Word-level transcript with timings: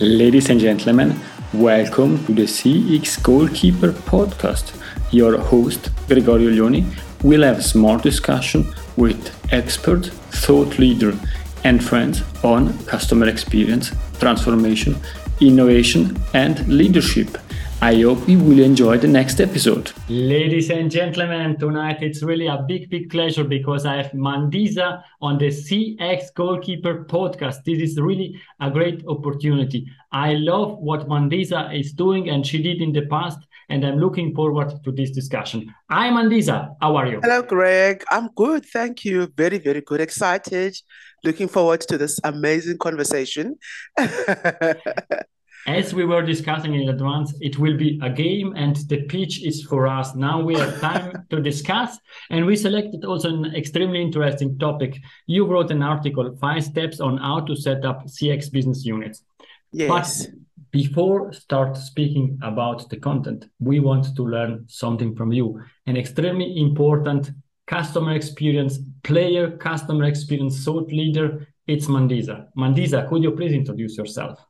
Ladies 0.00 0.48
and 0.48 0.60
gentlemen, 0.60 1.18
welcome 1.52 2.24
to 2.26 2.32
the 2.32 2.44
CX 2.44 3.20
Goalkeeper 3.20 3.90
podcast. 3.90 4.72
Your 5.10 5.36
host, 5.38 5.90
Gregorio 6.06 6.50
Uglioni, 6.50 6.86
will 7.24 7.42
have 7.42 7.58
a 7.58 7.62
smart 7.62 8.04
discussion 8.04 8.72
with 8.96 9.36
expert, 9.52 10.06
thought 10.30 10.78
leader, 10.78 11.18
and 11.64 11.82
friends 11.82 12.22
on 12.44 12.78
customer 12.84 13.26
experience, 13.26 13.90
transformation, 14.20 14.96
innovation, 15.40 16.16
and 16.32 16.68
leadership. 16.68 17.36
I 17.80 17.94
hope 18.02 18.28
you 18.28 18.40
will 18.40 18.58
enjoy 18.58 18.98
the 18.98 19.06
next 19.06 19.40
episode. 19.40 19.92
Ladies 20.08 20.68
and 20.68 20.90
gentlemen, 20.90 21.56
tonight 21.60 22.02
it's 22.02 22.24
really 22.24 22.48
a 22.48 22.64
big, 22.66 22.90
big 22.90 23.08
pleasure 23.08 23.44
because 23.44 23.86
I 23.86 23.98
have 23.98 24.10
Mandisa 24.10 25.00
on 25.20 25.38
the 25.38 25.46
CX 25.46 26.34
Goalkeeper 26.34 27.04
podcast. 27.04 27.62
This 27.64 27.78
is 27.78 28.00
really 28.00 28.40
a 28.58 28.68
great 28.68 29.04
opportunity. 29.06 29.86
I 30.10 30.34
love 30.34 30.76
what 30.78 31.08
Mandisa 31.08 31.72
is 31.72 31.92
doing 31.92 32.30
and 32.30 32.44
she 32.44 32.60
did 32.60 32.82
in 32.82 32.92
the 32.92 33.06
past, 33.06 33.38
and 33.68 33.84
I'm 33.86 33.98
looking 33.98 34.34
forward 34.34 34.72
to 34.82 34.90
this 34.90 35.12
discussion. 35.12 35.72
Hi, 35.88 36.08
Mandisa. 36.10 36.74
How 36.80 36.96
are 36.96 37.06
you? 37.06 37.20
Hello, 37.22 37.42
Greg. 37.42 38.02
I'm 38.10 38.28
good. 38.34 38.66
Thank 38.66 39.04
you. 39.04 39.28
Very, 39.36 39.58
very 39.58 39.82
good. 39.82 40.00
Excited. 40.00 40.76
Looking 41.22 41.46
forward 41.46 41.82
to 41.82 41.96
this 41.96 42.18
amazing 42.24 42.78
conversation. 42.78 43.56
as 45.68 45.92
we 45.92 46.06
were 46.06 46.22
discussing 46.22 46.74
in 46.74 46.88
advance, 46.88 47.34
it 47.40 47.58
will 47.58 47.76
be 47.76 48.00
a 48.02 48.08
game 48.08 48.54
and 48.56 48.76
the 48.88 49.02
pitch 49.02 49.44
is 49.44 49.62
for 49.62 49.86
us. 49.86 50.14
Now 50.14 50.40
we 50.40 50.54
have 50.54 50.80
time 50.80 51.26
to 51.30 51.42
discuss 51.42 51.98
and 52.30 52.46
we 52.46 52.56
selected 52.56 53.04
also 53.04 53.28
an 53.28 53.54
extremely 53.54 54.00
interesting 54.00 54.58
topic. 54.58 54.98
You 55.26 55.44
wrote 55.46 55.70
an 55.70 55.82
article, 55.82 56.34
five 56.40 56.64
steps 56.64 57.00
on 57.00 57.18
how 57.18 57.40
to 57.40 57.54
set 57.54 57.84
up 57.84 58.06
CX 58.06 58.50
business 58.50 58.86
units. 58.86 59.22
Yes. 59.70 59.88
But 59.90 60.30
before 60.70 61.34
start 61.34 61.76
speaking 61.76 62.38
about 62.42 62.88
the 62.88 62.96
content, 62.96 63.44
we 63.60 63.78
want 63.78 64.16
to 64.16 64.22
learn 64.22 64.64
something 64.68 65.14
from 65.14 65.32
you. 65.32 65.62
An 65.86 65.98
extremely 65.98 66.58
important 66.58 67.30
customer 67.66 68.14
experience 68.14 68.78
player, 69.02 69.50
customer 69.58 70.04
experience 70.04 70.64
thought 70.64 70.90
leader. 70.90 71.46
It's 71.66 71.88
Mandisa. 71.88 72.46
Mandisa, 72.56 73.06
could 73.06 73.22
you 73.22 73.32
please 73.32 73.52
introduce 73.52 73.98
yourself? 73.98 74.47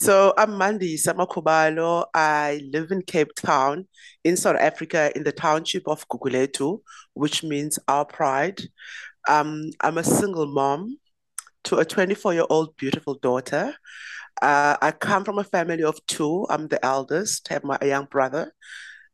So 0.00 0.32
I'm 0.38 0.50
Mandisa 0.50 1.12
Makhubalo. 1.12 2.06
I 2.14 2.60
live 2.72 2.92
in 2.92 3.02
Cape 3.02 3.34
Town 3.34 3.88
in 4.22 4.36
South 4.36 4.54
Africa 4.54 5.10
in 5.16 5.24
the 5.24 5.32
township 5.32 5.88
of 5.88 6.06
Guguletu, 6.06 6.82
which 7.14 7.42
means 7.42 7.80
our 7.88 8.04
pride. 8.04 8.60
Um, 9.28 9.70
I'm 9.80 9.98
a 9.98 10.04
single 10.04 10.46
mom 10.46 10.98
to 11.64 11.78
a 11.78 11.84
24-year-old 11.84 12.76
beautiful 12.76 13.14
daughter. 13.16 13.74
Uh, 14.40 14.76
I 14.80 14.92
come 14.92 15.24
from 15.24 15.40
a 15.40 15.44
family 15.44 15.82
of 15.82 15.98
two. 16.06 16.46
I'm 16.48 16.68
the 16.68 16.82
eldest, 16.86 17.48
I 17.50 17.54
have 17.54 17.64
my 17.64 17.78
young 17.82 18.04
brother. 18.04 18.52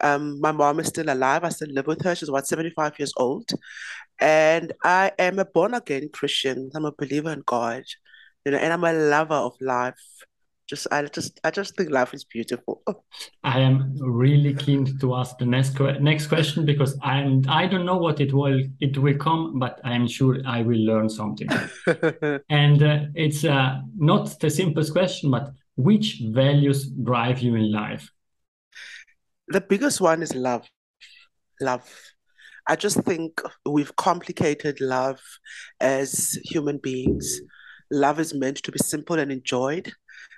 Um, 0.00 0.38
my 0.38 0.52
mom 0.52 0.80
is 0.80 0.88
still 0.88 1.08
alive. 1.08 1.44
I 1.44 1.48
still 1.48 1.70
live 1.72 1.86
with 1.86 2.02
her. 2.02 2.14
She's 2.14 2.28
about 2.28 2.46
75 2.46 2.98
years 2.98 3.14
old. 3.16 3.48
And 4.20 4.74
I 4.84 5.12
am 5.18 5.38
a 5.38 5.46
born 5.46 5.72
again 5.72 6.10
Christian. 6.12 6.70
I'm 6.74 6.84
a 6.84 6.92
believer 6.92 7.32
in 7.32 7.42
God, 7.46 7.84
you 8.44 8.52
know, 8.52 8.58
and 8.58 8.70
I'm 8.70 8.84
a 8.84 8.92
lover 8.92 9.32
of 9.32 9.54
life 9.62 9.96
just 10.66 10.86
I 10.90 11.02
just 11.04 11.40
I 11.44 11.50
just 11.50 11.76
think 11.76 11.90
life 11.90 12.14
is 12.14 12.24
beautiful. 12.24 12.82
I 13.44 13.60
am 13.60 13.94
really 14.00 14.54
keen 14.54 14.98
to 14.98 15.14
ask 15.14 15.36
the 15.38 15.44
next 15.44 15.78
next 16.00 16.28
question 16.28 16.64
because 16.64 16.98
I'm 17.02 17.44
I 17.48 17.66
don't 17.66 17.84
know 17.84 17.98
what 17.98 18.20
it 18.20 18.32
will 18.32 18.60
it 18.80 18.96
will 18.96 19.16
come, 19.16 19.58
but 19.58 19.80
I 19.84 19.94
am 19.94 20.06
sure 20.06 20.38
I 20.46 20.62
will 20.62 20.78
learn 20.78 21.08
something. 21.08 21.48
and 22.48 22.82
uh, 22.82 22.98
it's 23.14 23.44
uh, 23.44 23.80
not 23.96 24.38
the 24.40 24.50
simplest 24.50 24.92
question, 24.92 25.30
but 25.30 25.50
which 25.76 26.22
values 26.28 26.86
drive 26.86 27.40
you 27.40 27.54
in 27.56 27.70
life? 27.70 28.10
The 29.48 29.60
biggest 29.60 30.00
one 30.00 30.22
is 30.22 30.34
love. 30.34 30.66
Love. 31.60 31.90
I 32.66 32.76
just 32.76 33.02
think 33.02 33.42
we've 33.66 33.94
complicated 33.96 34.80
love 34.80 35.20
as 35.80 36.38
human 36.44 36.78
beings. 36.78 37.40
Love 37.90 38.18
is 38.18 38.32
meant 38.32 38.56
to 38.56 38.72
be 38.72 38.78
simple 38.78 39.18
and 39.18 39.30
enjoyed 39.30 39.92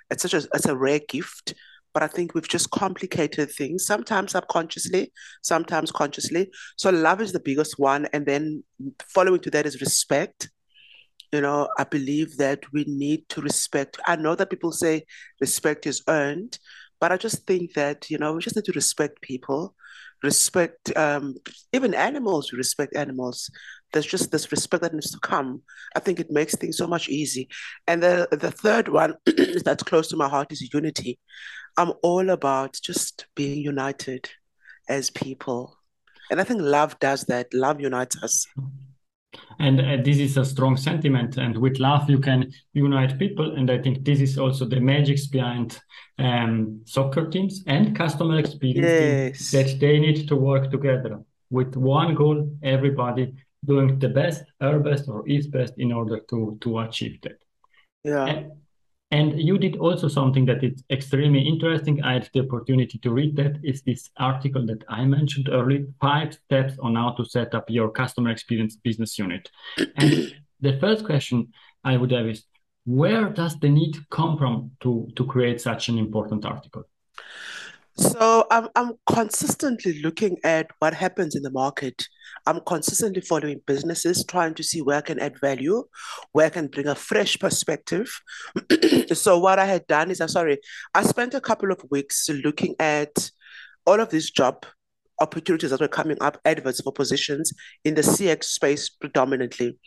it's 0.09 0.23
such 0.23 0.33
a 0.33 0.47
it's 0.53 0.65
a 0.65 0.75
rare 0.75 1.01
gift, 1.07 1.53
but 1.93 2.03
I 2.03 2.07
think 2.07 2.33
we've 2.33 2.47
just 2.47 2.69
complicated 2.71 3.51
things, 3.51 3.85
sometimes 3.85 4.33
subconsciously, 4.33 5.11
sometimes 5.41 5.91
consciously. 5.91 6.51
So 6.75 6.89
love 6.91 7.21
is 7.21 7.33
the 7.33 7.39
biggest 7.39 7.79
one. 7.79 8.07
And 8.13 8.25
then 8.25 8.63
following 9.07 9.41
to 9.41 9.49
that 9.51 9.65
is 9.65 9.81
respect. 9.81 10.49
You 11.31 11.41
know, 11.41 11.67
I 11.77 11.83
believe 11.83 12.37
that 12.37 12.71
we 12.71 12.85
need 12.87 13.27
to 13.29 13.41
respect. 13.41 13.99
I 14.05 14.15
know 14.15 14.35
that 14.35 14.49
people 14.49 14.71
say 14.71 15.05
respect 15.41 15.85
is 15.85 16.01
earned, 16.07 16.57
but 17.01 17.11
I 17.11 17.17
just 17.17 17.45
think 17.45 17.73
that, 17.73 18.09
you 18.09 18.17
know, 18.17 18.33
we 18.33 18.41
just 18.41 18.55
need 18.55 18.65
to 18.65 18.71
respect 18.71 19.21
people, 19.21 19.75
respect 20.23 20.95
um, 20.95 21.35
even 21.73 21.93
animals, 21.93 22.51
We 22.51 22.57
respect 22.57 22.95
animals 22.95 23.49
there's 23.93 24.05
just 24.05 24.31
this 24.31 24.51
respect 24.51 24.83
that 24.83 24.93
needs 24.93 25.11
to 25.11 25.19
come. 25.19 25.61
I 25.95 25.99
think 25.99 26.19
it 26.19 26.31
makes 26.31 26.55
things 26.55 26.77
so 26.77 26.87
much 26.87 27.09
easy. 27.09 27.47
And 27.87 28.03
the 28.03 28.27
the 28.31 28.51
third 28.51 28.89
one 28.89 29.15
that's 29.63 29.83
close 29.83 30.07
to 30.09 30.17
my 30.17 30.27
heart 30.27 30.51
is 30.51 30.73
unity. 30.73 31.19
I'm 31.77 31.93
all 32.01 32.29
about 32.29 32.73
just 32.81 33.27
being 33.35 33.61
united 33.61 34.29
as 34.89 35.09
people. 35.09 35.77
And 36.29 36.41
I 36.41 36.43
think 36.43 36.61
love 36.61 36.99
does 36.99 37.23
that. 37.25 37.53
Love 37.53 37.79
unites 37.79 38.21
us. 38.23 38.47
And 39.59 39.79
uh, 39.79 39.97
this 40.03 40.17
is 40.17 40.37
a 40.37 40.45
strong 40.45 40.75
sentiment. 40.75 41.37
And 41.37 41.57
with 41.57 41.77
love, 41.77 42.09
you 42.09 42.19
can 42.19 42.51
unite 42.73 43.19
people. 43.19 43.55
And 43.55 43.69
I 43.69 43.77
think 43.77 44.03
this 44.03 44.19
is 44.19 44.37
also 44.37 44.65
the 44.65 44.79
magic 44.79 45.19
behind 45.31 45.79
um, 46.17 46.81
soccer 46.85 47.29
teams 47.29 47.63
and 47.67 47.95
customer 47.95 48.39
experience 48.39 48.83
yes. 48.83 49.51
that 49.51 49.79
they 49.79 49.99
need 49.99 50.27
to 50.27 50.35
work 50.35 50.71
together 50.71 51.21
with 51.49 51.75
one 51.75 52.13
goal, 52.13 52.49
everybody 52.61 53.33
doing 53.65 53.99
the 53.99 54.09
best, 54.09 54.43
our 54.61 54.79
best, 54.79 55.07
or 55.07 55.23
his 55.25 55.47
best 55.47 55.73
in 55.77 55.91
order 55.91 56.19
to 56.29 56.57
to 56.61 56.79
achieve 56.79 57.19
that. 57.21 57.39
Yeah. 58.03 58.25
And, 58.25 58.51
and 59.09 59.41
you 59.41 59.57
did 59.57 59.77
also 59.77 60.09
something 60.09 60.45
that 60.45 60.63
is 60.63 60.83
extremely 60.89 61.41
interesting. 61.41 62.03
I 62.03 62.13
had 62.13 62.29
the 62.33 62.41
opportunity 62.41 62.97
to 62.99 63.11
read 63.11 63.37
that. 63.37 63.59
Is 63.63 63.81
this 63.81 64.09
article 64.17 64.65
that 64.65 64.83
I 64.89 65.05
mentioned 65.05 65.47
earlier? 65.49 65.85
Five 66.01 66.33
steps 66.33 66.73
on 66.79 66.95
how 66.95 67.11
to 67.11 67.23
set 67.23 67.55
up 67.55 67.69
your 67.69 67.89
customer 67.89 68.31
experience 68.31 68.75
business 68.75 69.17
unit. 69.17 69.49
And 69.95 70.33
the 70.59 70.77
first 70.79 71.05
question 71.05 71.53
I 71.85 71.95
would 71.95 72.11
have 72.11 72.27
is, 72.27 72.43
where 72.85 73.29
does 73.29 73.57
the 73.59 73.69
need 73.69 73.97
come 74.09 74.37
from 74.37 74.71
to 74.81 75.07
to 75.15 75.25
create 75.25 75.61
such 75.61 75.87
an 75.89 75.97
important 75.97 76.45
article? 76.45 76.83
So 77.97 78.45
I'm 78.51 78.69
I'm 78.75 78.93
consistently 79.11 80.01
looking 80.03 80.37
at 80.43 80.69
what 80.79 80.93
happens 80.93 81.35
in 81.35 81.41
the 81.41 81.49
market. 81.49 82.07
I'm 82.45 82.61
consistently 82.61 83.21
following 83.21 83.61
businesses, 83.65 84.23
trying 84.23 84.53
to 84.55 84.63
see 84.63 84.81
where 84.81 84.97
I 84.97 85.01
can 85.01 85.19
add 85.19 85.39
value, 85.39 85.83
where 86.31 86.45
I 86.45 86.49
can 86.49 86.67
bring 86.67 86.87
a 86.87 86.93
fresh 86.95 87.39
perspective. 87.39 88.07
so 89.13 89.39
what 89.39 89.57
I 89.57 89.65
had 89.65 89.87
done 89.87 90.11
is, 90.11 90.21
I'm 90.21 90.27
sorry, 90.27 90.59
I 90.93 91.03
spent 91.03 91.33
a 91.33 91.41
couple 91.41 91.71
of 91.71 91.83
weeks 91.89 92.29
looking 92.29 92.75
at 92.79 93.31
all 93.87 93.99
of 93.99 94.09
these 94.09 94.29
job 94.29 94.65
opportunities 95.19 95.71
that 95.71 95.79
were 95.79 95.87
coming 95.87 96.17
up, 96.21 96.39
adverts 96.45 96.81
for 96.81 96.93
positions 96.93 97.51
in 97.83 97.95
the 97.95 98.03
CX 98.03 98.43
space 98.43 98.89
predominantly. 98.89 99.79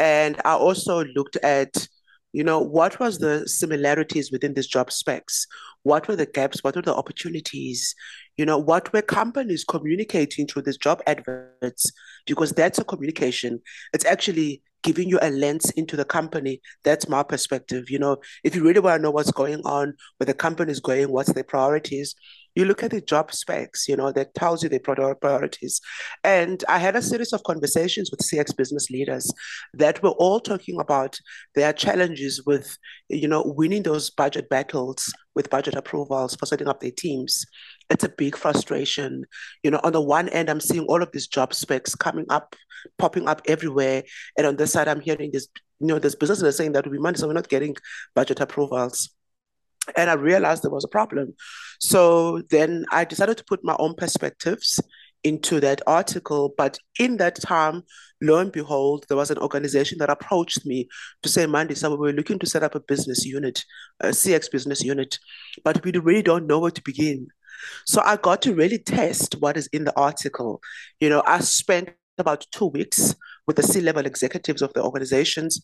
And 0.00 0.40
I 0.44 0.54
also 0.54 1.04
looked 1.14 1.36
at 1.36 1.86
you 2.32 2.42
know 2.42 2.58
what 2.58 2.98
was 2.98 3.18
the 3.18 3.46
similarities 3.46 4.32
within 4.32 4.54
these 4.54 4.66
job 4.66 4.90
specs? 4.90 5.46
What 5.82 6.08
were 6.08 6.16
the 6.16 6.26
gaps? 6.26 6.64
What 6.64 6.76
were 6.76 6.82
the 6.82 6.94
opportunities? 6.94 7.94
You 8.36 8.46
know 8.46 8.58
what 8.58 8.92
were 8.92 9.02
companies 9.02 9.64
communicating 9.64 10.46
through 10.46 10.62
these 10.62 10.78
job 10.78 11.02
adverts? 11.06 11.92
Because 12.26 12.52
that's 12.52 12.78
a 12.78 12.84
communication. 12.84 13.60
It's 13.92 14.04
actually 14.04 14.62
giving 14.82 15.08
you 15.08 15.18
a 15.22 15.30
lens 15.30 15.70
into 15.72 15.96
the 15.96 16.04
company. 16.04 16.60
That's 16.82 17.08
my 17.08 17.22
perspective. 17.22 17.90
You 17.90 17.98
know 17.98 18.16
if 18.44 18.56
you 18.56 18.64
really 18.64 18.80
want 18.80 18.98
to 18.98 19.02
know 19.02 19.10
what's 19.10 19.30
going 19.30 19.60
on 19.64 19.94
where 20.16 20.26
the 20.26 20.34
company 20.34 20.72
is 20.72 20.80
going 20.80 21.12
what's 21.12 21.32
their 21.32 21.44
priorities 21.44 22.14
you 22.54 22.64
look 22.64 22.82
at 22.82 22.90
the 22.90 23.00
job 23.00 23.32
specs, 23.32 23.88
you 23.88 23.96
know, 23.96 24.12
that 24.12 24.34
tells 24.34 24.62
you 24.62 24.68
their 24.68 24.80
priorities. 24.80 25.80
And 26.22 26.62
I 26.68 26.78
had 26.78 26.96
a 26.96 27.02
series 27.02 27.32
of 27.32 27.42
conversations 27.44 28.10
with 28.10 28.20
CX 28.20 28.56
business 28.56 28.90
leaders 28.90 29.30
that 29.74 30.02
were 30.02 30.10
all 30.10 30.40
talking 30.40 30.80
about 30.80 31.18
their 31.54 31.72
challenges 31.72 32.42
with, 32.44 32.76
you 33.08 33.28
know, 33.28 33.42
winning 33.56 33.82
those 33.82 34.10
budget 34.10 34.48
battles 34.48 35.12
with 35.34 35.50
budget 35.50 35.74
approvals 35.74 36.34
for 36.36 36.46
setting 36.46 36.68
up 36.68 36.80
their 36.80 36.90
teams. 36.90 37.46
It's 37.88 38.04
a 38.04 38.08
big 38.08 38.36
frustration. 38.36 39.24
You 39.62 39.70
know, 39.70 39.80
on 39.82 39.92
the 39.92 40.00
one 40.00 40.28
end, 40.28 40.50
I'm 40.50 40.60
seeing 40.60 40.84
all 40.84 41.02
of 41.02 41.10
these 41.12 41.26
job 41.26 41.54
specs 41.54 41.94
coming 41.94 42.26
up, 42.28 42.54
popping 42.98 43.28
up 43.28 43.40
everywhere. 43.46 44.04
And 44.36 44.46
on 44.46 44.56
this 44.56 44.72
side, 44.72 44.88
I'm 44.88 45.00
hearing 45.00 45.30
this, 45.32 45.48
you 45.80 45.86
know, 45.86 45.98
this 45.98 46.14
business 46.14 46.42
is 46.42 46.56
saying 46.56 46.72
that 46.72 46.86
we 46.86 46.98
money, 46.98 47.16
so 47.16 47.26
we're 47.26 47.32
not 47.32 47.48
getting 47.48 47.76
budget 48.14 48.40
approvals 48.40 49.10
and 49.96 50.10
I 50.10 50.14
realized 50.14 50.62
there 50.62 50.70
was 50.70 50.84
a 50.84 50.88
problem. 50.88 51.34
So 51.80 52.42
then 52.50 52.84
I 52.90 53.04
decided 53.04 53.38
to 53.38 53.44
put 53.44 53.64
my 53.64 53.76
own 53.78 53.94
perspectives 53.94 54.80
into 55.24 55.60
that 55.60 55.82
article. 55.86 56.54
But 56.56 56.78
in 56.98 57.16
that 57.18 57.40
time, 57.40 57.82
lo 58.20 58.38
and 58.38 58.52
behold, 58.52 59.04
there 59.08 59.16
was 59.16 59.30
an 59.30 59.38
organization 59.38 59.98
that 59.98 60.10
approached 60.10 60.64
me 60.66 60.88
to 61.22 61.28
say, 61.28 61.46
Mandy, 61.46 61.74
so 61.74 61.94
we're 61.96 62.12
looking 62.12 62.38
to 62.40 62.46
set 62.46 62.62
up 62.62 62.74
a 62.74 62.80
business 62.80 63.24
unit, 63.24 63.64
a 64.00 64.08
CX 64.08 64.50
business 64.50 64.82
unit, 64.82 65.18
but 65.64 65.84
we 65.84 65.92
really 65.92 66.22
don't 66.22 66.46
know 66.46 66.58
where 66.58 66.70
to 66.70 66.82
begin. 66.82 67.28
So 67.86 68.02
I 68.04 68.16
got 68.16 68.42
to 68.42 68.54
really 68.54 68.78
test 68.78 69.36
what 69.38 69.56
is 69.56 69.68
in 69.68 69.84
the 69.84 69.96
article. 69.96 70.60
You 71.00 71.08
know, 71.08 71.22
I 71.24 71.40
spent 71.40 71.90
about 72.22 72.46
two 72.52 72.66
weeks 72.66 73.14
with 73.46 73.56
the 73.56 73.62
C-level 73.62 74.06
executives 74.06 74.62
of 74.62 74.72
the 74.72 74.82
organizations, 74.82 75.60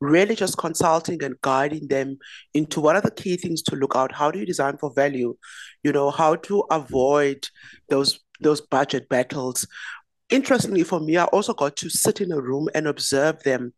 really 0.00 0.36
just 0.36 0.58
consulting 0.58 1.22
and 1.24 1.40
guiding 1.40 1.88
them 1.88 2.18
into 2.54 2.80
what 2.80 2.94
are 2.94 3.00
the 3.00 3.10
key 3.10 3.36
things 3.36 3.62
to 3.62 3.76
look 3.76 3.96
out. 3.96 4.12
How 4.12 4.30
do 4.30 4.38
you 4.38 4.46
design 4.46 4.76
for 4.76 4.92
value? 4.92 5.36
You 5.82 5.92
know, 5.92 6.10
how 6.10 6.36
to 6.36 6.60
avoid 6.70 7.48
those 7.88 8.20
those 8.40 8.60
budget 8.60 9.08
battles. 9.08 9.66
Interestingly 10.30 10.82
for 10.82 11.00
me, 11.00 11.16
I 11.16 11.24
also 11.24 11.54
got 11.54 11.76
to 11.76 11.90
sit 11.90 12.20
in 12.20 12.32
a 12.32 12.40
room 12.40 12.68
and 12.74 12.86
observe 12.86 13.42
them 13.42 13.72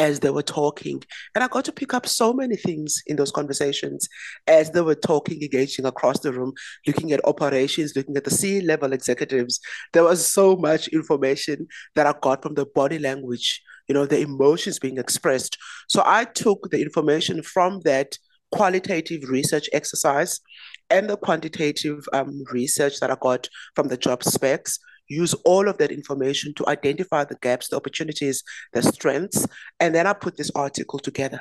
as 0.00 0.20
they 0.20 0.30
were 0.30 0.42
talking. 0.42 1.02
And 1.34 1.44
I 1.44 1.48
got 1.48 1.66
to 1.66 1.72
pick 1.72 1.92
up 1.92 2.06
so 2.06 2.32
many 2.32 2.56
things 2.56 3.02
in 3.06 3.16
those 3.16 3.30
conversations 3.30 4.08
as 4.46 4.70
they 4.70 4.80
were 4.80 4.94
talking, 4.94 5.42
engaging 5.42 5.84
across 5.84 6.20
the 6.20 6.32
room, 6.32 6.54
looking 6.86 7.12
at 7.12 7.24
operations, 7.26 7.94
looking 7.94 8.16
at 8.16 8.24
the 8.24 8.30
C 8.30 8.62
level 8.62 8.94
executives. 8.94 9.60
There 9.92 10.04
was 10.04 10.26
so 10.26 10.56
much 10.56 10.88
information 10.88 11.68
that 11.94 12.06
I 12.06 12.14
got 12.22 12.42
from 12.42 12.54
the 12.54 12.64
body 12.64 12.98
language, 12.98 13.62
you 13.88 13.94
know, 13.94 14.06
the 14.06 14.20
emotions 14.20 14.78
being 14.78 14.96
expressed. 14.96 15.58
So 15.88 16.02
I 16.06 16.24
took 16.24 16.70
the 16.70 16.80
information 16.80 17.42
from 17.42 17.80
that 17.80 18.16
qualitative 18.52 19.28
research 19.28 19.68
exercise 19.74 20.40
and 20.88 21.10
the 21.10 21.18
quantitative 21.18 22.04
um, 22.14 22.42
research 22.50 23.00
that 23.00 23.10
I 23.10 23.16
got 23.20 23.48
from 23.76 23.88
the 23.88 23.98
job 23.98 24.24
specs 24.24 24.78
use 25.10 25.34
all 25.44 25.68
of 25.68 25.76
that 25.78 25.90
information 25.90 26.54
to 26.54 26.68
identify 26.68 27.24
the 27.24 27.36
gaps, 27.42 27.68
the 27.68 27.76
opportunities, 27.76 28.42
the 28.72 28.82
strengths, 28.82 29.46
and 29.80 29.94
then 29.94 30.06
I 30.06 30.12
put 30.12 30.36
this 30.36 30.50
article 30.54 30.98
together. 30.98 31.40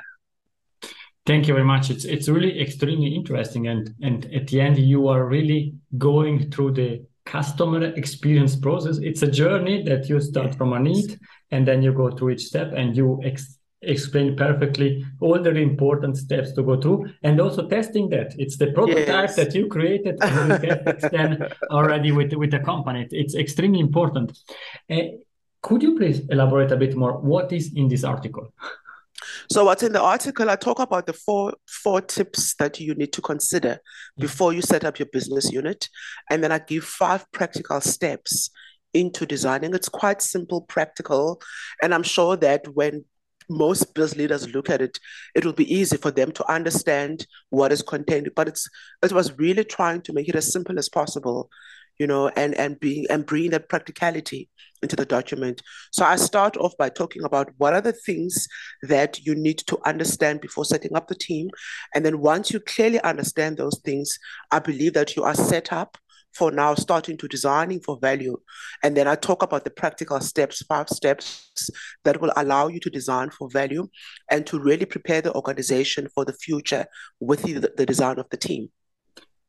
Thank 1.25 1.47
you 1.47 1.53
very 1.53 1.65
much. 1.65 1.91
It's 1.91 2.05
it's 2.05 2.27
really 2.27 2.59
extremely 2.59 3.13
interesting, 3.13 3.67
and 3.67 3.93
and 4.01 4.25
at 4.33 4.47
the 4.47 4.59
end, 4.61 4.77
you 4.79 5.07
are 5.09 5.25
really 5.25 5.75
going 5.97 6.49
through 6.49 6.71
the 6.73 7.05
customer 7.25 7.83
experience 7.83 8.55
process. 8.55 8.97
It's 8.97 9.21
a 9.21 9.29
journey 9.29 9.83
that 9.83 10.09
you 10.09 10.19
start 10.19 10.55
from 10.55 10.73
a 10.73 10.79
need, 10.79 11.19
and 11.51 11.67
then 11.67 11.83
you 11.83 11.93
go 11.93 12.09
through 12.09 12.31
each 12.31 12.45
step, 12.45 12.73
and 12.75 12.95
you 12.97 13.21
ex- 13.23 13.58
explain 13.81 14.35
perfectly 14.35 15.05
all 15.21 15.41
the 15.41 15.55
important 15.55 16.17
steps 16.17 16.51
to 16.53 16.63
go 16.63 16.79
through 16.79 17.09
and 17.23 17.39
also 17.39 17.67
testing 17.67 18.09
that. 18.09 18.33
It's 18.37 18.57
the 18.57 18.71
prototype 18.71 19.07
yes. 19.07 19.35
that 19.35 19.55
you 19.55 19.67
created 19.67 20.17
and 20.21 20.51
then 21.11 21.49
already 21.71 22.11
with 22.11 22.33
with 22.33 22.51
the 22.51 22.59
company. 22.59 23.07
It's 23.11 23.35
extremely 23.35 23.79
important. 23.79 24.37
Uh, 24.89 25.19
could 25.61 25.83
you 25.83 25.97
please 25.97 26.21
elaborate 26.29 26.71
a 26.71 26.77
bit 26.77 26.95
more? 26.95 27.17
What 27.17 27.51
is 27.51 27.73
in 27.73 27.87
this 27.87 28.03
article? 28.03 28.53
So 29.51 29.65
what's 29.65 29.83
in 29.83 29.91
the 29.91 30.01
article 30.01 30.49
i 30.49 30.55
talk 30.55 30.79
about 30.79 31.05
the 31.05 31.13
four 31.13 31.53
four 31.67 32.01
tips 32.01 32.55
that 32.55 32.79
you 32.79 32.93
need 32.95 33.11
to 33.13 33.21
consider 33.21 33.79
before 34.17 34.53
you 34.53 34.61
set 34.61 34.85
up 34.85 34.97
your 34.97 35.07
business 35.11 35.51
unit 35.51 35.89
and 36.29 36.41
then 36.43 36.51
i 36.51 36.59
give 36.59 36.83
five 36.83 37.29
practical 37.31 37.81
steps 37.81 38.49
into 38.93 39.25
designing. 39.25 39.75
It's 39.75 39.89
quite 39.89 40.21
simple 40.21 40.61
practical 40.61 41.41
and 41.81 41.93
i'm 41.93 42.03
sure 42.03 42.37
that 42.37 42.67
when 42.73 43.05
most 43.49 43.93
business 43.93 44.17
leaders 44.17 44.53
look 44.53 44.69
at 44.69 44.81
it, 44.81 44.99
it 45.35 45.45
will 45.45 45.53
be 45.53 45.73
easy 45.73 45.97
for 45.97 46.11
them 46.11 46.31
to 46.33 46.51
understand 46.51 47.25
what 47.49 47.71
is 47.71 47.81
contained. 47.81 48.29
But 48.35 48.47
it's 48.47 48.69
it 49.03 49.11
was 49.11 49.37
really 49.37 49.63
trying 49.63 50.01
to 50.03 50.13
make 50.13 50.29
it 50.29 50.35
as 50.35 50.51
simple 50.51 50.77
as 50.77 50.89
possible, 50.89 51.49
you 51.97 52.07
know, 52.07 52.29
and 52.29 52.53
and 52.55 52.79
being 52.79 53.05
and 53.09 53.25
bringing 53.25 53.51
that 53.51 53.69
practicality 53.69 54.49
into 54.81 54.95
the 54.95 55.05
document. 55.05 55.61
So 55.91 56.05
I 56.05 56.15
start 56.15 56.55
off 56.57 56.77
by 56.77 56.89
talking 56.89 57.23
about 57.23 57.49
what 57.57 57.73
are 57.73 57.81
the 57.81 57.93
things 57.93 58.47
that 58.83 59.25
you 59.25 59.35
need 59.35 59.57
to 59.67 59.77
understand 59.85 60.41
before 60.41 60.65
setting 60.65 60.95
up 60.95 61.07
the 61.07 61.15
team. 61.15 61.49
And 61.93 62.05
then 62.05 62.19
once 62.19 62.51
you 62.51 62.59
clearly 62.59 63.01
understand 63.01 63.57
those 63.57 63.79
things, 63.83 64.17
I 64.51 64.59
believe 64.59 64.93
that 64.93 65.15
you 65.15 65.23
are 65.23 65.35
set 65.35 65.73
up 65.73 65.97
for 66.39 66.51
now 66.51 66.73
starting 66.73 67.17
to 67.17 67.27
designing 67.27 67.81
for 67.81 67.99
value. 67.99 68.37
And 68.81 68.95
then 68.95 69.07
I 69.09 69.15
talk 69.15 69.43
about 69.43 69.65
the 69.65 69.69
practical 69.69 70.21
steps, 70.21 70.63
five 70.63 70.87
steps 70.87 71.69
that 72.05 72.21
will 72.21 72.31
allow 72.37 72.69
you 72.69 72.79
to 72.79 72.89
design 72.89 73.29
for 73.29 73.49
value 73.49 73.89
and 74.31 74.47
to 74.47 74.57
really 74.57 74.85
prepare 74.85 75.21
the 75.21 75.33
organization 75.33 76.07
for 76.15 76.23
the 76.23 76.33
future 76.33 76.85
with 77.19 77.41
the, 77.43 77.73
the 77.75 77.85
design 77.85 78.19
of 78.19 78.29
the 78.29 78.37
team. 78.37 78.69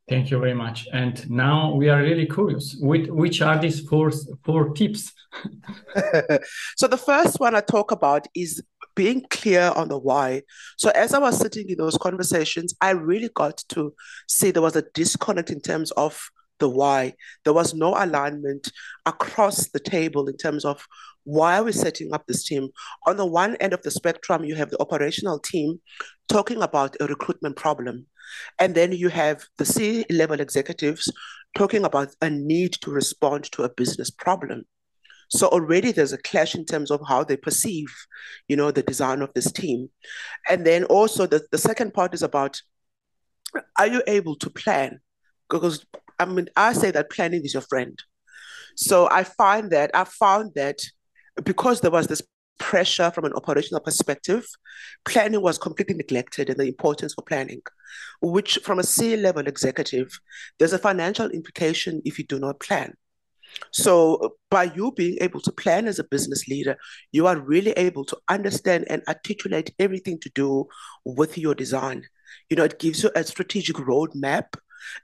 Thank 0.08 0.32
you 0.32 0.40
very 0.40 0.54
much. 0.54 0.88
And 0.92 1.30
now 1.30 1.72
we 1.72 1.88
are 1.88 2.02
really 2.02 2.26
curious. 2.26 2.76
Which, 2.80 3.06
which 3.06 3.40
are 3.40 3.60
these 3.60 3.78
four, 3.88 4.10
four 4.44 4.70
tips? 4.70 5.12
so 6.76 6.88
the 6.88 6.98
first 7.10 7.38
one 7.38 7.54
I 7.54 7.60
talk 7.60 7.92
about 7.92 8.26
is 8.34 8.60
being 8.96 9.24
clear 9.30 9.72
on 9.76 9.86
the 9.86 9.96
why. 9.96 10.42
So 10.76 10.90
as 10.90 11.14
I 11.14 11.20
was 11.20 11.38
sitting 11.38 11.70
in 11.70 11.78
those 11.78 11.96
conversations, 11.96 12.74
I 12.80 12.90
really 12.90 13.30
got 13.32 13.62
to 13.68 13.94
see 14.28 14.50
there 14.50 14.60
was 14.60 14.74
a 14.74 14.82
disconnect 14.92 15.50
in 15.50 15.60
terms 15.60 15.92
of 15.92 16.20
the 16.60 16.68
why. 16.68 17.14
There 17.44 17.52
was 17.52 17.74
no 17.74 17.94
alignment 17.96 18.70
across 19.06 19.68
the 19.70 19.80
table 19.80 20.28
in 20.28 20.36
terms 20.36 20.64
of 20.64 20.86
why 21.24 21.58
are 21.58 21.64
we 21.64 21.72
setting 21.72 22.12
up 22.12 22.26
this 22.26 22.44
team. 22.44 22.68
On 23.06 23.16
the 23.16 23.26
one 23.26 23.56
end 23.56 23.72
of 23.72 23.82
the 23.82 23.90
spectrum, 23.90 24.44
you 24.44 24.54
have 24.54 24.70
the 24.70 24.80
operational 24.80 25.38
team 25.38 25.80
talking 26.28 26.62
about 26.62 26.96
a 27.00 27.06
recruitment 27.06 27.56
problem. 27.56 28.06
And 28.58 28.74
then 28.74 28.92
you 28.92 29.08
have 29.08 29.44
the 29.58 29.64
C 29.64 30.04
level 30.10 30.40
executives 30.40 31.10
talking 31.56 31.84
about 31.84 32.14
a 32.20 32.30
need 32.30 32.72
to 32.82 32.90
respond 32.90 33.50
to 33.52 33.64
a 33.64 33.70
business 33.70 34.10
problem. 34.10 34.64
So 35.28 35.46
already 35.48 35.92
there's 35.92 36.12
a 36.12 36.18
clash 36.18 36.54
in 36.54 36.64
terms 36.64 36.90
of 36.90 37.00
how 37.06 37.22
they 37.22 37.36
perceive, 37.36 37.94
you 38.48 38.56
know, 38.56 38.70
the 38.70 38.82
design 38.82 39.22
of 39.22 39.32
this 39.34 39.50
team. 39.52 39.88
And 40.48 40.66
then 40.66 40.84
also 40.84 41.26
the, 41.26 41.42
the 41.52 41.58
second 41.58 41.94
part 41.94 42.14
is 42.14 42.22
about 42.22 42.60
are 43.76 43.86
you 43.86 44.02
able 44.06 44.36
to 44.36 44.50
plan? 44.50 45.00
Because 45.48 45.84
I 46.20 46.26
mean, 46.26 46.48
I 46.56 46.72
say 46.74 46.90
that 46.90 47.10
planning 47.10 47.44
is 47.44 47.54
your 47.54 47.62
friend. 47.62 47.98
So 48.76 49.08
I 49.10 49.24
find 49.24 49.70
that 49.70 49.90
I 49.94 50.04
found 50.04 50.52
that 50.54 50.80
because 51.42 51.80
there 51.80 51.90
was 51.90 52.06
this 52.06 52.22
pressure 52.58 53.10
from 53.10 53.24
an 53.24 53.32
operational 53.32 53.80
perspective, 53.80 54.46
planning 55.04 55.42
was 55.42 55.58
completely 55.58 55.96
neglected 55.96 56.50
and 56.50 56.58
the 56.58 56.66
importance 56.66 57.14
for 57.14 57.22
planning, 57.22 57.62
which 58.20 58.58
from 58.62 58.78
a 58.78 58.84
C 58.84 59.16
level 59.16 59.46
executive, 59.46 60.08
there's 60.58 60.74
a 60.74 60.78
financial 60.78 61.28
implication 61.30 62.02
if 62.04 62.18
you 62.18 62.26
do 62.26 62.38
not 62.38 62.60
plan. 62.60 62.94
So, 63.72 64.36
by 64.48 64.64
you 64.64 64.92
being 64.92 65.18
able 65.20 65.40
to 65.40 65.50
plan 65.50 65.88
as 65.88 65.98
a 65.98 66.04
business 66.04 66.46
leader, 66.46 66.76
you 67.10 67.26
are 67.26 67.36
really 67.36 67.72
able 67.72 68.04
to 68.04 68.16
understand 68.28 68.84
and 68.88 69.02
articulate 69.08 69.74
everything 69.80 70.20
to 70.20 70.30
do 70.36 70.66
with 71.04 71.36
your 71.36 71.56
design. 71.56 72.04
You 72.48 72.56
know, 72.56 72.64
it 72.64 72.78
gives 72.78 73.02
you 73.02 73.10
a 73.16 73.24
strategic 73.24 73.74
roadmap 73.76 74.54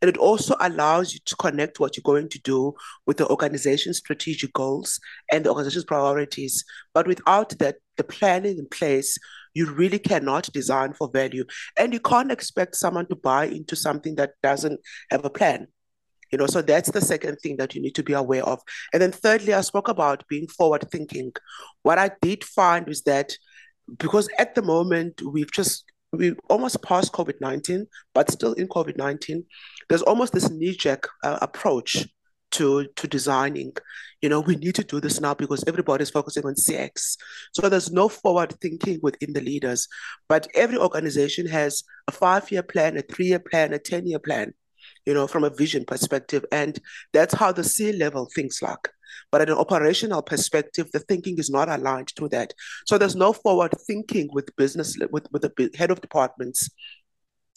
and 0.00 0.09
it 0.09 0.16
also 0.16 0.56
allows 0.61 1.14
you 1.14 1.21
to 1.25 1.37
connect 1.37 1.80
what 1.80 1.97
you're 1.97 2.02
going 2.02 2.28
to 2.28 2.38
do 2.40 2.75
with 3.06 3.16
the 3.16 3.28
organization's 3.28 3.99
strategic 3.99 4.52
goals 4.52 5.00
and 5.30 5.45
the 5.45 5.50
organization's 5.50 5.85
priorities. 5.85 6.64
But 6.95 7.06
without 7.06 7.50
that, 7.59 7.76
the 7.97 8.04
planning 8.04 8.59
in 8.59 8.68
place, 8.68 9.18
you 9.54 9.73
really 9.73 9.99
cannot 9.99 10.52
design 10.52 10.92
for 10.92 11.09
value. 11.09 11.45
And 11.78 11.92
you 11.92 12.00
can't 12.00 12.30
expect 12.30 12.76
someone 12.76 13.06
to 13.09 13.16
buy 13.16 13.47
into 13.47 13.75
something 13.75 14.16
that 14.16 14.33
doesn't 14.42 14.80
have 15.11 15.25
a 15.25 15.30
plan. 15.30 15.68
You 16.30 16.38
know, 16.38 16.47
so 16.47 16.61
that's 16.61 16.90
the 16.90 17.00
second 17.00 17.37
thing 17.42 17.56
that 17.56 17.75
you 17.75 17.80
need 17.80 17.95
to 17.95 18.02
be 18.02 18.12
aware 18.12 18.45
of. 18.45 18.61
And 18.92 19.00
then 19.00 19.12
thirdly, 19.12 19.54
I 19.54 19.61
spoke 19.61 19.88
about 19.88 20.26
being 20.28 20.49
forward 20.49 20.90
thinking. 20.90 21.33
What 21.83 21.99
I 21.99 22.11
did 22.21 22.45
find 22.45 22.87
was 22.87 23.02
that 23.02 23.37
because 23.99 24.28
at 24.38 24.54
the 24.54 24.62
moment 24.62 25.23
we've 25.23 25.52
just 25.52 25.85
we 26.17 26.35
almost 26.49 26.83
past 26.83 27.13
COVID 27.13 27.41
19, 27.41 27.87
but 28.15 28.31
still 28.31 28.53
in 28.55 28.69
COVID 28.69 28.97
19, 28.97 29.45
there's 29.89 30.03
almost 30.03 30.33
this 30.33 30.51
knee 30.51 30.77
jerk 30.77 31.09
uh, 31.23 31.39
approach 31.43 32.07
to, 32.53 32.87
to 32.97 33.07
designing. 33.07 33.73
You 34.23 34.29
know, 34.29 34.41
we 34.41 34.57
need 34.57 34.75
to 34.77 34.85
do 34.85 35.01
this 35.01 35.21
now 35.21 35.35
because 35.35 35.65
everybody's 35.67 36.11
focusing 36.11 36.47
on 36.47 36.55
CX. 36.55 37.17
So 37.53 37.69
there's 37.69 37.93
no 37.93 38.09
forward 38.09 38.55
thinking 38.61 38.99
within 39.03 39.33
the 39.33 39.41
leaders, 39.41 39.89
but 40.29 40.49
every 40.55 40.79
organization 40.79 41.47
has 41.49 41.85
a 42.09 42.13
five 42.13 42.51
year 42.51 42.63
plan, 42.63 42.97
a 42.97 43.03
three 43.03 43.27
year 43.27 43.39
plan, 43.41 43.73
a 43.73 43.79
10 43.79 44.07
year 44.07 44.19
plan 44.19 44.55
you 45.05 45.15
know, 45.15 45.27
from 45.27 45.45
a 45.45 45.51
vision 45.51 45.85
perspective. 45.85 46.45
And 46.53 46.79
that's 47.13 47.35
how 47.35 47.53
the 47.53 47.65
C 47.65 47.93
level 47.93 48.29
thinks 48.35 48.61
like. 48.61 48.89
But 49.31 49.41
at 49.43 49.51
an 49.51 49.57
operational 49.57 50.23
perspective, 50.23 50.91
the 50.93 51.01
thinking 51.01 51.39
is 51.39 51.51
not 51.51 51.69
aligned 51.69 52.09
to 52.17 52.29
that. 52.29 52.55
So 52.87 52.99
there's 52.99 53.17
no 53.17 53.33
forward 53.33 53.73
thinking 53.87 54.29
with 54.33 54.55
business, 54.57 54.97
with, 55.11 55.27
with 55.33 55.43
the 55.43 55.71
head 55.77 55.91
of 55.91 56.01
departments. 56.01 56.71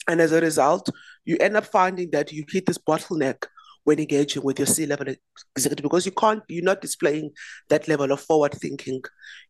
And 0.08 0.20
as 0.20 0.32
a 0.32 0.40
result, 0.40 0.88
you 1.24 1.36
end 1.38 1.56
up 1.56 1.66
finding 1.66 2.10
that 2.10 2.32
you 2.32 2.44
hit 2.48 2.66
this 2.66 2.78
bottleneck 2.78 3.44
when 3.84 3.98
engaging 3.98 4.42
with 4.42 4.58
your 4.58 4.66
C-level 4.66 5.14
executive 5.56 5.82
because 5.82 6.06
you 6.06 6.12
can't, 6.12 6.42
you're 6.48 6.64
not 6.64 6.80
displaying 6.80 7.30
that 7.68 7.88
level 7.88 8.12
of 8.12 8.20
forward 8.20 8.52
thinking. 8.52 9.02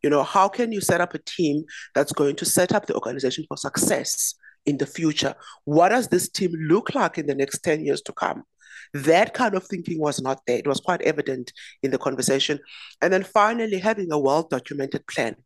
You 0.02 0.10
know, 0.10 0.22
how 0.22 0.48
can 0.48 0.72
you 0.72 0.80
set 0.80 1.00
up 1.00 1.14
a 1.14 1.18
team 1.18 1.64
that's 1.94 2.12
going 2.12 2.36
to 2.36 2.44
set 2.44 2.72
up 2.72 2.86
the 2.86 2.94
organization 2.94 3.44
for 3.48 3.56
success 3.56 4.34
in 4.66 4.78
the 4.78 4.86
future? 4.86 5.34
What 5.64 5.90
does 5.90 6.08
this 6.08 6.28
team 6.28 6.52
look 6.54 6.94
like 6.94 7.18
in 7.18 7.26
the 7.26 7.34
next 7.34 7.60
10 7.60 7.84
years 7.84 8.02
to 8.02 8.12
come? 8.12 8.44
That 8.94 9.34
kind 9.34 9.54
of 9.54 9.66
thinking 9.66 10.00
was 10.00 10.20
not 10.20 10.40
there. 10.46 10.58
It 10.58 10.66
was 10.66 10.80
quite 10.80 11.02
evident 11.02 11.52
in 11.82 11.90
the 11.90 11.98
conversation. 11.98 12.58
And 13.00 13.12
then 13.12 13.22
finally, 13.22 13.78
having 13.78 14.12
a 14.12 14.18
well 14.18 14.42
documented 14.42 15.06
plan. 15.06 15.36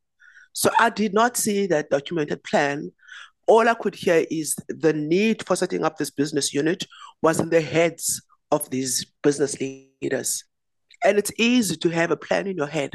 So 0.52 0.70
I 0.78 0.90
did 0.90 1.12
not 1.12 1.36
see 1.36 1.66
that 1.66 1.90
documented 1.90 2.42
plan. 2.44 2.92
All 3.46 3.68
I 3.68 3.74
could 3.74 3.94
hear 3.94 4.24
is 4.30 4.56
the 4.68 4.92
need 4.92 5.44
for 5.46 5.56
setting 5.56 5.84
up 5.84 5.98
this 5.98 6.10
business 6.10 6.54
unit 6.54 6.84
was 7.20 7.40
in 7.40 7.50
the 7.50 7.60
heads 7.60 8.22
of 8.50 8.70
these 8.70 9.04
business 9.22 9.60
leaders. 9.60 10.44
And 11.04 11.18
it's 11.18 11.32
easy 11.38 11.76
to 11.76 11.88
have 11.90 12.10
a 12.10 12.16
plan 12.16 12.46
in 12.46 12.56
your 12.56 12.68
head, 12.68 12.92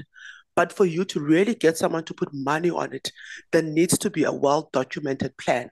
but 0.55 0.73
for 0.73 0.85
you 0.85 1.05
to 1.05 1.19
really 1.19 1.53
get 1.53 1.77
someone 1.77 2.05
to 2.05 2.13
put 2.13 2.33
money 2.33 2.71
on 2.71 2.93
it, 2.93 3.11
there 3.51 3.61
needs 3.61 3.97
to 3.99 4.09
be 4.09 4.23
a 4.23 4.31
well 4.31 4.69
documented 4.73 5.37
plan. 5.37 5.69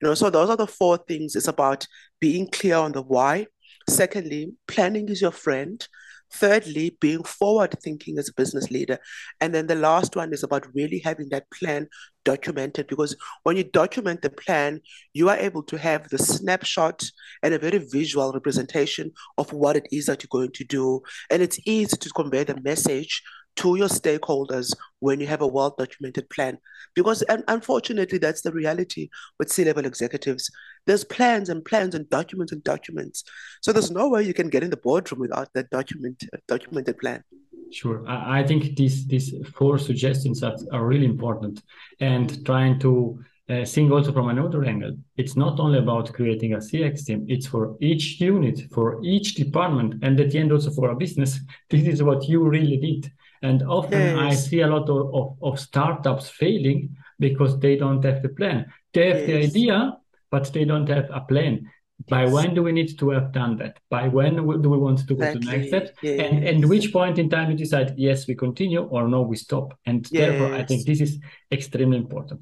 You 0.00 0.08
know, 0.08 0.14
so 0.14 0.30
those 0.30 0.50
are 0.50 0.56
the 0.56 0.66
four 0.66 0.96
things. 0.96 1.36
It's 1.36 1.48
about 1.48 1.86
being 2.20 2.48
clear 2.48 2.76
on 2.76 2.92
the 2.92 3.02
why. 3.02 3.46
Secondly, 3.88 4.52
planning 4.66 5.08
is 5.08 5.20
your 5.20 5.30
friend. 5.30 5.86
Thirdly, 6.32 6.96
being 7.00 7.22
forward 7.22 7.76
thinking 7.80 8.18
as 8.18 8.28
a 8.28 8.34
business 8.34 8.68
leader. 8.70 8.98
And 9.40 9.54
then 9.54 9.68
the 9.68 9.76
last 9.76 10.16
one 10.16 10.32
is 10.32 10.42
about 10.42 10.66
really 10.74 10.98
having 10.98 11.28
that 11.28 11.48
plan 11.50 11.86
documented 12.24 12.88
because 12.88 13.14
when 13.44 13.56
you 13.56 13.62
document 13.62 14.22
the 14.22 14.30
plan, 14.30 14.80
you 15.12 15.28
are 15.28 15.36
able 15.36 15.62
to 15.64 15.78
have 15.78 16.08
the 16.08 16.18
snapshot 16.18 17.04
and 17.42 17.54
a 17.54 17.58
very 17.58 17.78
visual 17.78 18.32
representation 18.32 19.12
of 19.38 19.52
what 19.52 19.76
it 19.76 19.86
is 19.92 20.06
that 20.06 20.24
you're 20.24 20.40
going 20.40 20.52
to 20.52 20.64
do. 20.64 21.02
And 21.30 21.40
it's 21.40 21.60
easy 21.66 21.96
to 21.96 22.10
convey 22.10 22.42
the 22.42 22.60
message 22.62 23.22
to 23.56 23.76
your 23.76 23.88
stakeholders 23.88 24.74
when 25.00 25.20
you 25.20 25.26
have 25.26 25.42
a 25.42 25.46
well 25.46 25.74
documented 25.76 26.28
plan. 26.30 26.58
Because 26.94 27.24
unfortunately, 27.48 28.18
that's 28.18 28.42
the 28.42 28.52
reality 28.52 29.08
with 29.38 29.52
C 29.52 29.64
level 29.64 29.84
executives. 29.84 30.50
There's 30.86 31.04
plans 31.04 31.48
and 31.48 31.64
plans 31.64 31.94
and 31.94 32.08
documents 32.08 32.52
and 32.52 32.62
documents. 32.62 33.24
So 33.62 33.72
there's 33.72 33.90
no 33.90 34.08
way 34.08 34.22
you 34.22 34.34
can 34.34 34.48
get 34.48 34.62
in 34.62 34.70
the 34.70 34.76
boardroom 34.76 35.20
without 35.20 35.48
that 35.54 35.70
document, 35.70 36.24
documented 36.46 36.98
plan. 36.98 37.22
Sure. 37.70 38.04
I 38.06 38.44
think 38.44 38.76
these, 38.76 39.06
these 39.06 39.34
four 39.54 39.78
suggestions 39.78 40.44
are, 40.44 40.56
are 40.72 40.86
really 40.86 41.06
important 41.06 41.62
and 41.98 42.44
trying 42.46 42.78
to 42.80 43.18
uh, 43.48 43.64
think 43.64 43.90
also 43.90 44.12
from 44.12 44.28
another 44.28 44.64
angle. 44.64 44.96
It's 45.16 45.36
not 45.36 45.58
only 45.58 45.78
about 45.78 46.12
creating 46.12 46.54
a 46.54 46.58
CX 46.58 47.04
team, 47.04 47.26
it's 47.28 47.46
for 47.46 47.76
each 47.80 48.20
unit, 48.20 48.60
for 48.72 49.04
each 49.04 49.34
department, 49.34 50.02
and 50.02 50.18
at 50.20 50.30
the 50.30 50.38
end 50.38 50.52
also 50.52 50.70
for 50.70 50.90
a 50.90 50.96
business. 50.96 51.40
This 51.70 51.86
is 51.86 52.02
what 52.02 52.28
you 52.28 52.44
really 52.48 52.76
did 52.76 53.10
and 53.42 53.62
often 53.62 54.00
yes. 54.00 54.18
I 54.18 54.34
see 54.34 54.60
a 54.60 54.66
lot 54.66 54.88
of, 54.88 55.14
of, 55.14 55.36
of, 55.42 55.60
startups 55.60 56.30
failing 56.30 56.96
because 57.18 57.58
they 57.58 57.76
don't 57.76 58.04
have 58.04 58.22
the 58.22 58.28
plan. 58.28 58.66
They 58.92 59.08
have 59.08 59.20
yes. 59.20 59.26
the 59.26 59.36
idea, 59.36 59.96
but 60.30 60.52
they 60.52 60.64
don't 60.64 60.88
have 60.88 61.08
a 61.12 61.20
plan. 61.20 61.70
By 62.08 62.26
when 62.26 62.54
do 62.54 62.62
we 62.62 62.72
need 62.72 62.98
to 62.98 63.10
have 63.10 63.32
done 63.32 63.56
that? 63.58 63.78
By 63.88 64.08
when 64.08 64.36
do 64.36 64.68
we 64.68 64.78
want 64.78 65.06
to 65.06 65.14
go 65.14 65.24
exactly. 65.24 65.40
to 65.40 65.46
the 65.46 65.56
next 65.56 65.68
step? 65.68 65.96
Yes. 66.02 66.20
And 66.20 66.44
and 66.44 66.68
which 66.68 66.92
point 66.92 67.18
in 67.18 67.30
time 67.30 67.50
you 67.50 67.56
decide 67.56 67.94
yes 67.96 68.26
we 68.26 68.34
continue 68.34 68.82
or 68.82 69.08
no 69.08 69.22
we 69.22 69.36
stop? 69.36 69.78
And 69.86 70.04
therefore 70.06 70.54
I 70.54 70.64
think 70.64 70.86
this 70.86 71.00
is 71.00 71.18
extremely 71.52 71.98
important. 71.98 72.40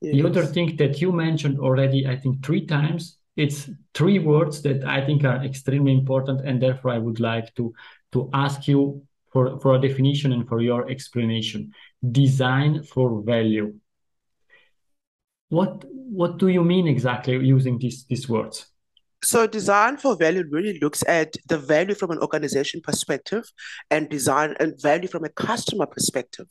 The 0.00 0.22
other 0.24 0.44
thing 0.44 0.76
that 0.76 1.00
you 1.00 1.12
mentioned 1.12 1.58
already, 1.58 2.06
I 2.06 2.16
think 2.16 2.44
three 2.44 2.66
times, 2.66 3.18
it's 3.36 3.70
three 3.94 4.18
words 4.18 4.62
that 4.62 4.84
I 4.84 5.04
think 5.04 5.24
are 5.24 5.42
extremely 5.42 5.92
important, 5.92 6.42
and 6.42 6.60
therefore 6.60 6.92
I 6.92 6.98
would 6.98 7.20
like 7.20 7.54
to 7.54 7.72
to 8.12 8.30
ask 8.32 8.68
you 8.68 9.02
for, 9.34 9.58
for 9.60 9.74
a 9.74 9.80
definition 9.80 10.32
and 10.32 10.48
for 10.48 10.62
your 10.62 10.88
explanation. 10.88 11.72
Design 12.10 12.84
for 12.84 13.20
value. 13.20 13.74
What 15.50 15.84
what 15.90 16.38
do 16.38 16.48
you 16.48 16.64
mean 16.64 16.86
exactly 16.86 17.36
using 17.44 17.78
these 17.78 18.06
these 18.06 18.28
words? 18.28 18.66
So 19.22 19.46
design 19.46 19.96
for 19.96 20.16
value 20.16 20.44
really 20.50 20.78
looks 20.80 21.02
at 21.08 21.34
the 21.48 21.58
value 21.58 21.94
from 21.94 22.10
an 22.10 22.18
organization 22.18 22.80
perspective 22.82 23.44
and 23.90 24.08
design 24.08 24.54
and 24.60 24.80
value 24.80 25.08
from 25.08 25.24
a 25.24 25.30
customer 25.30 25.86
perspective. 25.86 26.48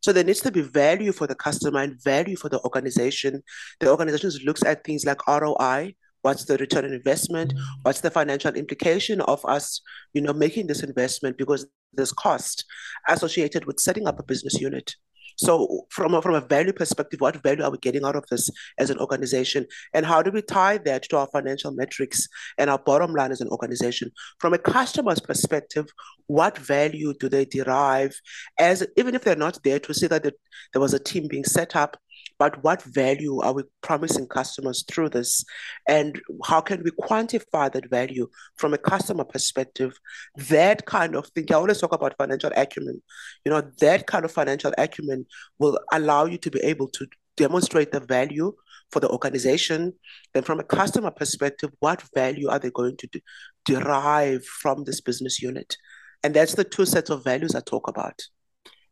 So 0.00 0.12
there 0.12 0.24
needs 0.24 0.40
to 0.40 0.50
be 0.50 0.62
value 0.62 1.12
for 1.12 1.26
the 1.26 1.34
customer 1.34 1.80
and 1.80 2.02
value 2.02 2.36
for 2.36 2.48
the 2.48 2.60
organization. 2.60 3.42
The 3.80 3.90
organization 3.90 4.30
looks 4.44 4.64
at 4.64 4.84
things 4.84 5.04
like 5.04 5.26
ROI, 5.26 5.94
what's 6.22 6.44
the 6.44 6.56
return 6.58 6.84
on 6.84 6.92
investment? 6.92 7.52
What's 7.82 8.00
the 8.00 8.10
financial 8.10 8.54
implication 8.54 9.20
of 9.22 9.44
us 9.44 9.80
you 10.14 10.22
know 10.22 10.32
making 10.32 10.66
this 10.66 10.82
investment? 10.82 11.38
Because 11.38 11.66
there's 11.92 12.12
cost 12.12 12.64
associated 13.08 13.64
with 13.66 13.80
setting 13.80 14.06
up 14.06 14.18
a 14.18 14.22
business 14.22 14.60
unit. 14.60 14.94
So 15.38 15.86
from 15.90 16.14
a, 16.14 16.20
from 16.20 16.34
a 16.34 16.40
value 16.40 16.72
perspective 16.72 17.20
what 17.20 17.40
value 17.42 17.62
are 17.62 17.70
we 17.70 17.78
getting 17.78 18.04
out 18.04 18.16
of 18.16 18.24
this 18.28 18.50
as 18.78 18.90
an 18.90 18.98
organization? 18.98 19.66
And 19.94 20.04
how 20.04 20.20
do 20.20 20.32
we 20.32 20.42
tie 20.42 20.78
that 20.78 21.04
to 21.04 21.18
our 21.18 21.28
financial 21.28 21.70
metrics 21.70 22.28
and 22.58 22.68
our 22.68 22.78
bottom 22.78 23.14
line 23.14 23.30
as 23.30 23.40
an 23.40 23.48
organization? 23.48 24.10
From 24.40 24.52
a 24.52 24.58
customer's 24.58 25.20
perspective 25.20 25.86
what 26.26 26.58
value 26.58 27.14
do 27.14 27.28
they 27.28 27.44
derive 27.44 28.20
as 28.58 28.86
even 28.96 29.14
if 29.14 29.22
they're 29.22 29.36
not 29.36 29.58
there 29.62 29.78
to 29.78 29.94
see 29.94 30.08
that 30.08 30.24
there 30.24 30.80
was 30.82 30.92
a 30.92 30.98
team 30.98 31.28
being 31.28 31.44
set 31.44 31.76
up 31.76 31.96
but 32.38 32.62
what 32.62 32.82
value 32.82 33.40
are 33.40 33.52
we 33.52 33.64
promising 33.82 34.26
customers 34.26 34.84
through 34.88 35.10
this? 35.10 35.44
And 35.88 36.20
how 36.44 36.60
can 36.60 36.82
we 36.84 36.90
quantify 36.92 37.72
that 37.72 37.90
value 37.90 38.28
from 38.56 38.74
a 38.74 38.78
customer 38.78 39.24
perspective? 39.24 39.98
That 40.36 40.86
kind 40.86 41.16
of 41.16 41.26
thing. 41.28 41.46
I 41.50 41.54
always 41.54 41.80
talk 41.80 41.92
about 41.92 42.16
financial 42.16 42.52
acumen. 42.56 43.02
You 43.44 43.50
know, 43.50 43.62
that 43.80 44.06
kind 44.06 44.24
of 44.24 44.32
financial 44.32 44.72
acumen 44.78 45.26
will 45.58 45.78
allow 45.92 46.26
you 46.26 46.38
to 46.38 46.50
be 46.50 46.60
able 46.60 46.88
to 46.88 47.06
demonstrate 47.36 47.92
the 47.92 48.00
value 48.00 48.52
for 48.90 49.00
the 49.00 49.08
organization. 49.08 49.92
Then, 50.32 50.44
from 50.44 50.60
a 50.60 50.64
customer 50.64 51.10
perspective, 51.10 51.70
what 51.80 52.02
value 52.14 52.48
are 52.48 52.58
they 52.58 52.70
going 52.70 52.96
to 52.98 53.06
de- 53.08 53.22
derive 53.64 54.44
from 54.44 54.84
this 54.84 55.00
business 55.00 55.42
unit? 55.42 55.76
And 56.22 56.34
that's 56.34 56.54
the 56.54 56.64
two 56.64 56.86
sets 56.86 57.10
of 57.10 57.24
values 57.24 57.54
I 57.54 57.60
talk 57.60 57.88
about. 57.88 58.20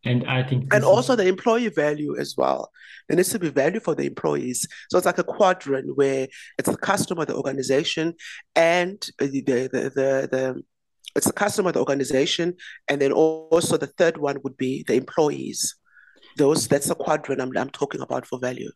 And 0.04 0.24
I 0.28 0.42
think, 0.42 0.72
and 0.72 0.84
also 0.84 1.14
is... 1.14 1.18
the 1.18 1.26
employee 1.26 1.68
value 1.68 2.16
as 2.16 2.34
well. 2.36 2.70
There 3.08 3.16
needs 3.16 3.30
to 3.30 3.38
be 3.38 3.50
value 3.50 3.80
for 3.80 3.94
the 3.94 4.06
employees. 4.06 4.66
So 4.90 4.98
it's 4.98 5.06
like 5.06 5.18
a 5.18 5.24
quadrant 5.24 5.96
where 5.96 6.28
it's 6.58 6.70
the 6.70 6.76
customer, 6.76 7.24
the 7.24 7.34
organization, 7.34 8.14
and 8.54 9.00
the 9.18 9.40
the 9.40 9.42
the, 9.42 9.82
the, 9.94 10.28
the 10.30 10.62
it's 11.14 11.26
the 11.26 11.32
customer, 11.32 11.72
the 11.72 11.80
organization, 11.80 12.54
and 12.88 13.00
then 13.00 13.12
also 13.12 13.76
the 13.76 13.86
third 13.86 14.18
one 14.18 14.38
would 14.44 14.56
be 14.56 14.84
the 14.86 14.94
employees. 14.94 15.74
Those 16.36 16.68
that's 16.68 16.88
the 16.88 16.94
quadrant 16.94 17.40
I'm 17.40 17.56
I'm 17.56 17.70
talking 17.70 18.02
about 18.02 18.26
for 18.26 18.38
value. 18.38 18.70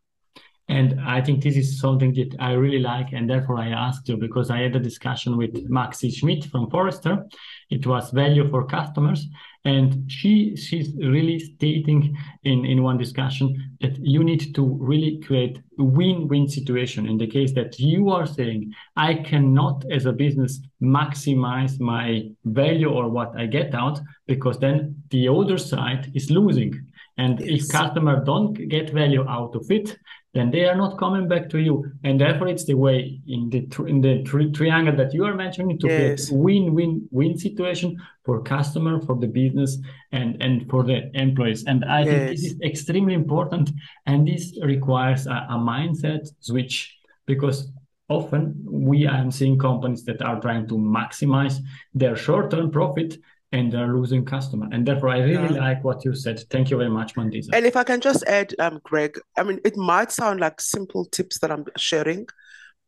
And 0.70 1.00
I 1.00 1.20
think 1.20 1.42
this 1.42 1.56
is 1.56 1.80
something 1.80 2.14
that 2.14 2.36
I 2.38 2.52
really 2.52 2.78
like, 2.78 3.08
and 3.12 3.28
therefore 3.28 3.58
I 3.58 3.70
asked 3.86 4.08
you 4.08 4.16
because 4.16 4.50
I 4.50 4.58
had 4.58 4.76
a 4.76 4.86
discussion 4.90 5.36
with 5.36 5.68
Maxie 5.68 6.12
Schmidt 6.12 6.44
from 6.44 6.70
Forrester. 6.70 7.26
It 7.70 7.84
was 7.86 8.12
value 8.12 8.48
for 8.48 8.64
customers, 8.66 9.26
and 9.64 9.88
she 10.08 10.54
she's 10.54 10.88
really 11.16 11.38
stating 11.40 12.16
in, 12.44 12.64
in 12.64 12.84
one 12.84 12.98
discussion 12.98 13.46
that 13.80 13.98
you 13.98 14.22
need 14.22 14.54
to 14.54 14.62
really 14.90 15.18
create 15.26 15.56
a 15.80 15.82
win-win 15.82 16.46
situation 16.48 17.08
in 17.08 17.18
the 17.18 17.26
case 17.26 17.52
that 17.54 17.72
you 17.80 18.10
are 18.10 18.26
saying, 18.26 18.72
I 18.96 19.14
cannot 19.14 19.84
as 19.90 20.06
a 20.06 20.12
business 20.12 20.60
maximize 20.80 21.80
my 21.80 22.30
value 22.44 22.90
or 22.90 23.08
what 23.08 23.30
I 23.36 23.46
get 23.46 23.74
out, 23.74 23.98
because 24.28 24.58
then 24.60 25.02
the 25.10 25.28
other 25.28 25.58
side 25.58 26.12
is 26.14 26.30
losing. 26.30 26.72
And 27.18 27.40
yes. 27.40 27.64
if 27.64 27.72
customer 27.72 28.24
don't 28.24 28.54
get 28.68 28.90
value 28.90 29.24
out 29.28 29.54
of 29.54 29.70
it, 29.70 29.98
then 30.32 30.50
they 30.50 30.64
are 30.66 30.76
not 30.76 30.98
coming 30.98 31.26
back 31.26 31.48
to 31.50 31.58
you. 31.58 31.90
And 32.04 32.20
therefore, 32.20 32.48
it's 32.48 32.64
the 32.64 32.74
way 32.74 33.20
in 33.26 33.50
the 33.50 33.68
in 33.86 34.00
the 34.00 34.22
tri- 34.22 34.50
triangle 34.50 34.94
that 34.96 35.12
you 35.12 35.24
are 35.24 35.34
mentioning 35.34 35.78
to 35.80 35.88
yes. 35.88 36.28
create 36.28 36.40
win-win-win 36.40 37.36
situation 37.36 37.96
for 38.24 38.42
customer, 38.42 39.00
for 39.00 39.16
the 39.16 39.26
business, 39.26 39.78
and 40.12 40.40
and 40.40 40.68
for 40.70 40.84
the 40.84 41.10
employees. 41.14 41.64
And 41.64 41.84
I 41.84 42.00
yes. 42.00 42.08
think 42.08 42.30
this 42.30 42.44
is 42.44 42.60
extremely 42.62 43.14
important, 43.14 43.70
and 44.06 44.26
this 44.26 44.56
requires 44.62 45.26
a, 45.26 45.46
a 45.50 45.58
mindset 45.58 46.28
switch 46.38 46.96
because 47.26 47.70
often 48.08 48.56
we 48.68 49.06
are 49.06 49.30
seeing 49.30 49.58
companies 49.58 50.04
that 50.04 50.20
are 50.20 50.40
trying 50.40 50.66
to 50.68 50.74
maximize 50.74 51.60
their 51.94 52.16
short-term 52.16 52.70
profit 52.70 53.16
and 53.52 53.72
they're 53.72 53.92
losing 53.94 54.24
customer. 54.24 54.68
And 54.70 54.86
therefore, 54.86 55.08
I 55.08 55.18
really 55.18 55.54
yeah. 55.54 55.60
like 55.60 55.82
what 55.82 56.04
you 56.04 56.14
said. 56.14 56.40
Thank 56.50 56.70
you 56.70 56.76
very 56.76 56.90
much, 56.90 57.14
Mandisa. 57.14 57.48
And 57.52 57.66
if 57.66 57.76
I 57.76 57.84
can 57.84 58.00
just 58.00 58.22
add, 58.24 58.54
um, 58.60 58.80
Greg, 58.84 59.18
I 59.36 59.42
mean, 59.42 59.60
it 59.64 59.76
might 59.76 60.12
sound 60.12 60.40
like 60.40 60.60
simple 60.60 61.04
tips 61.06 61.38
that 61.40 61.50
I'm 61.50 61.64
sharing, 61.76 62.26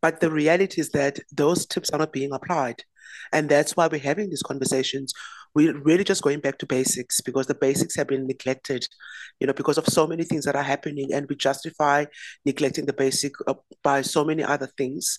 but 0.00 0.21
the 0.21 0.31
reality 0.31 0.81
is 0.81 0.90
that 0.90 1.19
those 1.33 1.66
tips 1.66 1.90
are 1.90 1.99
not 1.99 2.12
being 2.12 2.33
applied. 2.33 2.85
And 3.33 3.49
that's 3.49 3.76
why 3.76 3.88
we're 3.88 4.00
having 4.00 4.31
these 4.31 4.42
conversations. 4.42 5.12
We're 5.54 5.78
really 5.78 6.04
just 6.04 6.23
going 6.23 6.40
back 6.40 6.59
to 6.59 6.66
basics 6.66 7.21
because 7.21 7.47
the 7.47 7.54
basics 7.54 7.97
have 7.97 8.07
been 8.07 8.26
neglected, 8.26 8.87
you 9.40 9.47
know, 9.47 9.52
because 9.52 9.78
of 9.78 9.87
so 9.87 10.07
many 10.07 10.25
things 10.25 10.45
that 10.45 10.57
are 10.57 10.62
happening, 10.62 11.12
and 11.12 11.26
we 11.28 11.37
justify 11.37 12.07
neglecting 12.47 12.87
the 12.87 12.92
basic 12.92 13.35
uh, 13.47 13.54
by 13.83 14.00
so 14.00 14.25
many 14.25 14.42
other 14.42 14.66
things. 14.78 15.19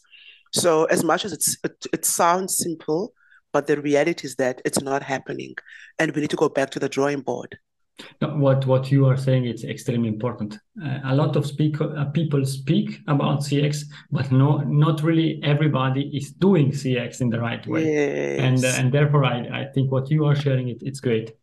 So, 0.52 0.86
as 0.86 1.04
much 1.04 1.24
as 1.26 1.34
it's 1.34 1.58
it, 1.64 1.86
it 1.94 2.06
sounds 2.06 2.58
simple, 2.58 3.14
but 3.54 3.68
the 3.68 3.80
reality 3.80 4.28
is 4.28 4.36
that 4.36 4.62
it's 4.66 4.82
not 4.82 5.04
happening. 5.04 5.56
And 6.00 6.14
we 6.14 6.22
need 6.22 6.32
to 6.32 6.36
go 6.36 6.50
back 6.50 6.72
to 6.72 6.80
the 6.80 6.90
drawing 6.90 7.22
board. 7.22 7.58
what 8.20 8.66
what 8.66 8.92
you 8.92 9.06
are 9.06 9.16
saying 9.16 9.46
is 9.46 9.64
extremely 9.64 10.10
important. 10.10 10.58
Uh, 10.84 11.00
a 11.06 11.16
lot 11.16 11.36
of 11.36 11.46
speak, 11.46 11.80
uh, 11.80 12.06
people 12.06 12.44
speak 12.46 13.00
about 13.08 13.42
CX, 13.42 13.86
but 14.12 14.32
no, 14.32 14.58
not 14.86 15.04
really 15.04 15.40
everybody 15.44 16.04
is 16.18 16.32
doing 16.32 16.72
CX 16.72 17.22
in 17.22 17.30
the 17.30 17.40
right 17.40 17.66
way. 17.68 17.84
Yes. 17.94 18.40
And 18.48 18.66
uh, 18.66 18.80
and 18.80 18.92
therefore, 18.92 19.24
I, 19.26 19.38
I 19.62 19.64
think 19.74 19.92
what 19.92 20.10
you 20.10 20.26
are 20.26 20.36
sharing 20.36 20.70
it 20.70 20.82
it's 20.82 21.00
great. 21.00 21.34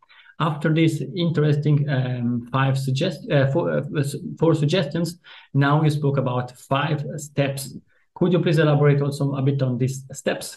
After 0.41 0.75
this 0.75 1.03
interesting 1.25 1.89
um, 1.89 2.49
five 2.51 2.79
suggest 2.79 3.31
uh, 3.31 3.47
four, 3.53 3.65
uh, 3.71 4.05
four 4.39 4.55
suggestions, 4.55 5.19
now 5.53 5.83
you 5.85 5.91
spoke 5.91 6.19
about 6.19 6.51
five 6.57 7.05
steps. 7.17 7.77
Could 8.15 8.33
you 8.33 8.41
please 8.41 8.59
elaborate 8.59 9.01
also 9.03 9.35
a 9.35 9.43
bit 9.43 9.63
on 9.63 9.79
these 9.79 10.05
steps? 10.13 10.57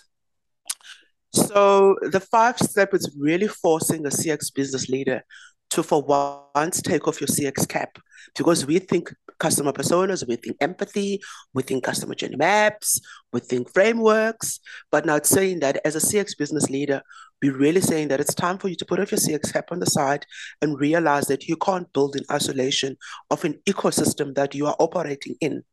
So 1.34 1.96
the 2.02 2.20
five 2.20 2.60
step 2.60 2.94
is 2.94 3.16
really 3.18 3.48
forcing 3.48 4.06
a 4.06 4.10
CX 4.10 4.54
business 4.54 4.88
leader 4.90 5.24
to 5.72 5.82
for 5.82 6.04
once 6.04 6.82
take 6.82 7.08
off 7.08 7.20
your 7.20 7.28
CX 7.28 7.68
cap 7.68 7.98
because 8.38 8.66
we 8.66 8.78
think 8.78 9.12
customer 9.40 9.72
personas, 9.72 10.28
we 10.28 10.36
think 10.36 10.56
empathy, 10.62 11.20
we 11.54 11.64
think 11.64 11.84
customer 11.84 12.14
journey 12.14 12.36
maps, 12.36 13.02
we 13.32 13.40
think 13.40 13.74
frameworks, 13.74 14.60
but 14.92 15.06
now 15.06 15.16
it's 15.16 15.30
saying 15.30 15.60
that 15.62 15.82
as 15.84 15.96
a 15.96 16.00
CX 16.00 16.38
business 16.38 16.70
leader, 16.70 17.02
we're 17.42 17.58
really 17.58 17.82
saying 17.82 18.10
that 18.10 18.20
it's 18.20 18.36
time 18.36 18.60
for 18.60 18.70
you 18.70 18.76
to 18.76 18.86
put 18.86 19.00
off 19.00 19.12
your 19.12 19.20
CX 19.20 19.52
cap 19.52 19.72
on 19.72 19.80
the 19.80 19.88
side 19.88 20.26
and 20.62 20.80
realize 20.80 21.26
that 21.26 21.48
you 21.48 21.58
can't 21.58 21.92
build 21.92 22.16
in 22.16 22.24
isolation 22.32 22.96
of 23.32 23.44
an 23.44 23.60
ecosystem 23.66 24.36
that 24.36 24.54
you 24.54 24.68
are 24.68 24.76
operating 24.80 25.36
in. 25.42 25.64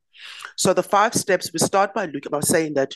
So 0.56 0.72
the 0.72 0.82
five 0.82 1.14
steps, 1.14 1.52
we 1.52 1.58
start 1.58 1.94
by 1.94 2.06
looking 2.06 2.26
about 2.28 2.46
saying 2.46 2.74
that 2.74 2.94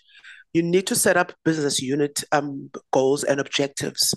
you 0.54 0.62
need 0.62 0.86
to 0.86 0.94
set 0.94 1.16
up 1.16 1.32
business 1.44 1.82
unit 1.82 2.24
um, 2.32 2.70
goals 2.92 3.24
and 3.24 3.40
objectives 3.40 4.14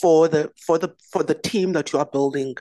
for 0.00 0.28
the 0.28 0.50
for 0.66 0.78
the 0.78 0.94
for 1.12 1.22
the 1.22 1.34
team 1.34 1.72
that 1.72 1.92
you 1.92 1.98
are 1.98 2.06
building. 2.06 2.54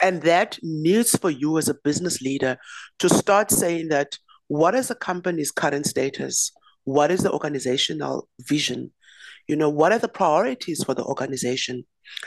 And 0.00 0.22
that 0.22 0.58
needs 0.62 1.16
for 1.16 1.30
you 1.30 1.58
as 1.58 1.68
a 1.68 1.74
business 1.74 2.20
leader 2.20 2.58
to 2.98 3.08
start 3.08 3.50
saying 3.50 3.88
that 3.88 4.18
what 4.48 4.74
is 4.74 4.88
the 4.88 4.94
company's 4.94 5.50
current 5.50 5.86
status? 5.86 6.52
What 6.84 7.10
is 7.10 7.22
the 7.22 7.32
organizational 7.32 8.28
vision 8.40 8.92
you 9.48 9.56
know 9.56 9.70
what 9.70 9.92
are 9.92 9.98
the 9.98 10.08
priorities 10.08 10.84
for 10.84 10.94
the 10.94 11.04
organization 11.04 11.84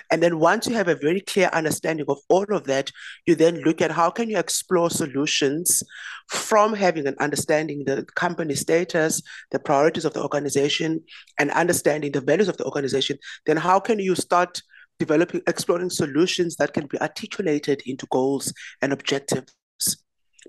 and 0.10 0.22
then 0.22 0.40
once 0.40 0.68
you 0.68 0.76
have 0.76 0.88
a 0.88 0.96
very 0.96 1.22
clear 1.22 1.50
understanding 1.54 2.06
of 2.08 2.20
all 2.30 2.46
of 2.54 2.66
that, 2.66 2.92
you 3.26 3.36
then 3.36 3.62
look 3.62 3.82
at 3.82 3.92
how 3.92 4.10
can 4.10 4.30
you 4.30 4.38
explore 4.38 4.90
solutions 4.90 5.84
from 6.30 6.74
having 6.74 7.08
an 7.08 7.16
understanding 7.20 7.84
the 7.86 8.06
company 8.16 8.56
status, 8.56 9.22
the 9.52 9.60
priorities 9.60 10.06
of 10.06 10.14
the 10.14 10.22
organization, 10.22 11.04
and 11.40 11.52
understanding 11.52 12.12
the 12.12 12.22
values 12.22 12.48
of 12.48 12.58
the 12.58 12.66
organization. 12.66 13.18
Then 13.46 13.58
how 13.58 13.80
can 13.80 14.00
you 14.00 14.16
start 14.16 14.62
developing, 15.00 15.42
exploring 15.48 15.90
solutions 15.90 16.56
that 16.58 16.74
can 16.74 16.88
be 16.88 17.00
articulated 17.02 17.82
into 17.86 18.06
goals 18.12 18.54
and 18.82 18.94
objectives? 18.94 19.54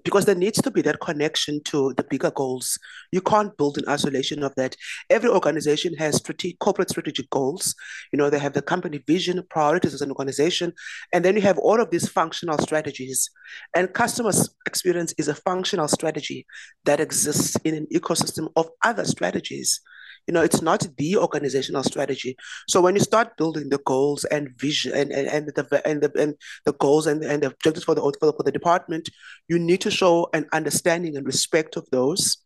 Because 0.05 0.25
there 0.25 0.35
needs 0.35 0.61
to 0.63 0.71
be 0.71 0.83
that 0.83 1.01
connection 1.01 1.63
to 1.65 1.93
the 1.95 2.05
bigger 2.05 2.31
goals. 2.31 2.79
You 3.11 3.21
can't 3.21 3.57
build 3.57 3.79
in 3.79 3.89
isolation 3.89 4.43
of 4.43 4.55
that. 4.57 4.77
Every 5.11 5.31
organization 5.31 5.95
has 5.95 6.17
strategic, 6.17 6.59
corporate 6.59 6.91
strategic 6.91 7.31
goals. 7.31 7.75
You 8.13 8.17
know, 8.17 8.31
they 8.31 8.39
have 8.39 8.53
the 8.53 8.63
company 8.63 8.99
vision, 9.07 9.43
priorities 9.51 9.95
as 9.95 10.03
an 10.03 10.11
organization, 10.11 10.73
and 11.13 11.25
then 11.25 11.37
you 11.37 11.43
have 11.43 11.59
all 11.59 11.81
of 11.81 11.91
these 11.91 12.09
functional 12.09 12.59
strategies. 12.59 13.31
And 13.75 13.93
customer 13.93 14.33
experience 14.67 15.15
is 15.19 15.29
a 15.29 15.35
functional 15.35 15.89
strategy 15.89 16.47
that 16.85 17.01
exists 17.01 17.57
in 17.65 17.75
an 17.75 17.87
ecosystem 17.93 18.51
of 18.57 18.69
other 18.83 19.05
strategies 19.05 19.81
you 20.27 20.35
know 20.35 20.43
it's 20.43 20.63
not 20.63 20.87
the 20.97 21.17
organizational 21.17 21.83
strategy. 21.83 22.37
So 22.69 22.81
when 22.81 22.95
you 22.95 23.01
start 23.01 23.37
building 23.37 23.69
the 23.69 23.79
goals 23.79 24.25
and 24.25 24.49
vision 24.59 24.93
and 24.95 25.11
and, 25.13 25.29
and 25.29 25.47
the 25.47 25.83
and 25.87 26.03
the 26.03 26.13
and 26.21 26.35
the 26.65 26.73
goals 26.75 27.07
and, 27.07 27.23
and 27.25 27.43
the 27.43 27.49
objectives 27.49 27.85
for 27.85 27.95
the, 27.95 28.01
for 28.01 28.27
the 28.27 28.33
for 28.33 28.43
the 28.43 28.53
department 28.53 29.09
you 29.49 29.59
need 29.59 29.81
to 29.83 29.91
show 29.91 30.29
an 30.33 30.47
understanding 30.53 31.17
and 31.17 31.27
respect 31.27 31.77
of 31.77 31.89
those. 31.91 32.39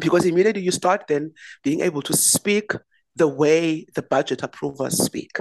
Because 0.00 0.26
immediately 0.26 0.62
you 0.62 0.72
start 0.72 1.06
then 1.08 1.32
being 1.62 1.80
able 1.80 2.02
to 2.02 2.14
speak 2.14 2.72
the 3.14 3.28
way 3.28 3.86
the 3.94 4.02
budget 4.02 4.42
approvers 4.42 5.02
speak. 5.02 5.38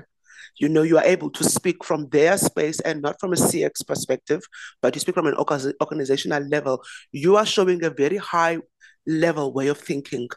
You 0.57 0.69
know 0.69 0.83
you 0.83 0.97
are 0.97 1.03
able 1.03 1.29
to 1.31 1.43
speak 1.43 1.83
from 1.83 2.07
their 2.09 2.37
space 2.37 2.79
and 2.79 3.01
not 3.01 3.19
from 3.19 3.33
a 3.33 3.35
cx 3.35 3.85
perspective 3.85 4.41
but 4.81 4.95
you 4.95 5.01
speak 5.01 5.15
from 5.15 5.27
an 5.27 5.35
organizational 5.81 6.43
level. 6.43 6.81
You 7.11 7.35
are 7.35 7.45
showing 7.45 7.83
a 7.83 7.89
very 7.89 8.17
high 8.17 8.59
level 9.05 9.53
way 9.53 9.67
of 9.67 9.77
thinking 9.77 10.29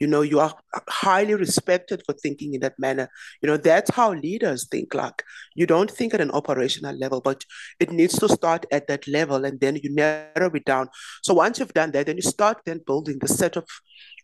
you 0.00 0.06
know 0.06 0.22
you 0.22 0.40
are 0.40 0.54
highly 0.88 1.34
respected 1.34 2.02
for 2.06 2.12
thinking 2.12 2.54
in 2.54 2.60
that 2.60 2.78
manner. 2.78 3.08
You 3.42 3.48
know 3.48 3.56
that's 3.56 3.94
how 3.94 4.12
leaders 4.12 4.66
think 4.68 4.94
like 4.94 5.22
you 5.54 5.66
don't 5.66 5.90
think 5.90 6.14
at 6.14 6.20
an 6.20 6.30
operational 6.30 6.96
level 6.96 7.20
but 7.20 7.44
it 7.80 7.90
needs 7.90 8.18
to 8.18 8.28
start 8.28 8.66
at 8.70 8.86
that 8.88 9.06
level 9.08 9.44
and 9.44 9.60
then 9.60 9.76
you 9.76 9.94
narrow 9.94 10.50
it 10.54 10.64
down. 10.64 10.88
So 11.22 11.34
once 11.34 11.58
you've 11.58 11.74
done 11.74 11.92
that 11.92 12.06
then 12.06 12.16
you 12.16 12.22
start 12.22 12.58
then 12.64 12.80
building 12.86 13.18
the 13.20 13.28
set 13.28 13.56
of 13.56 13.66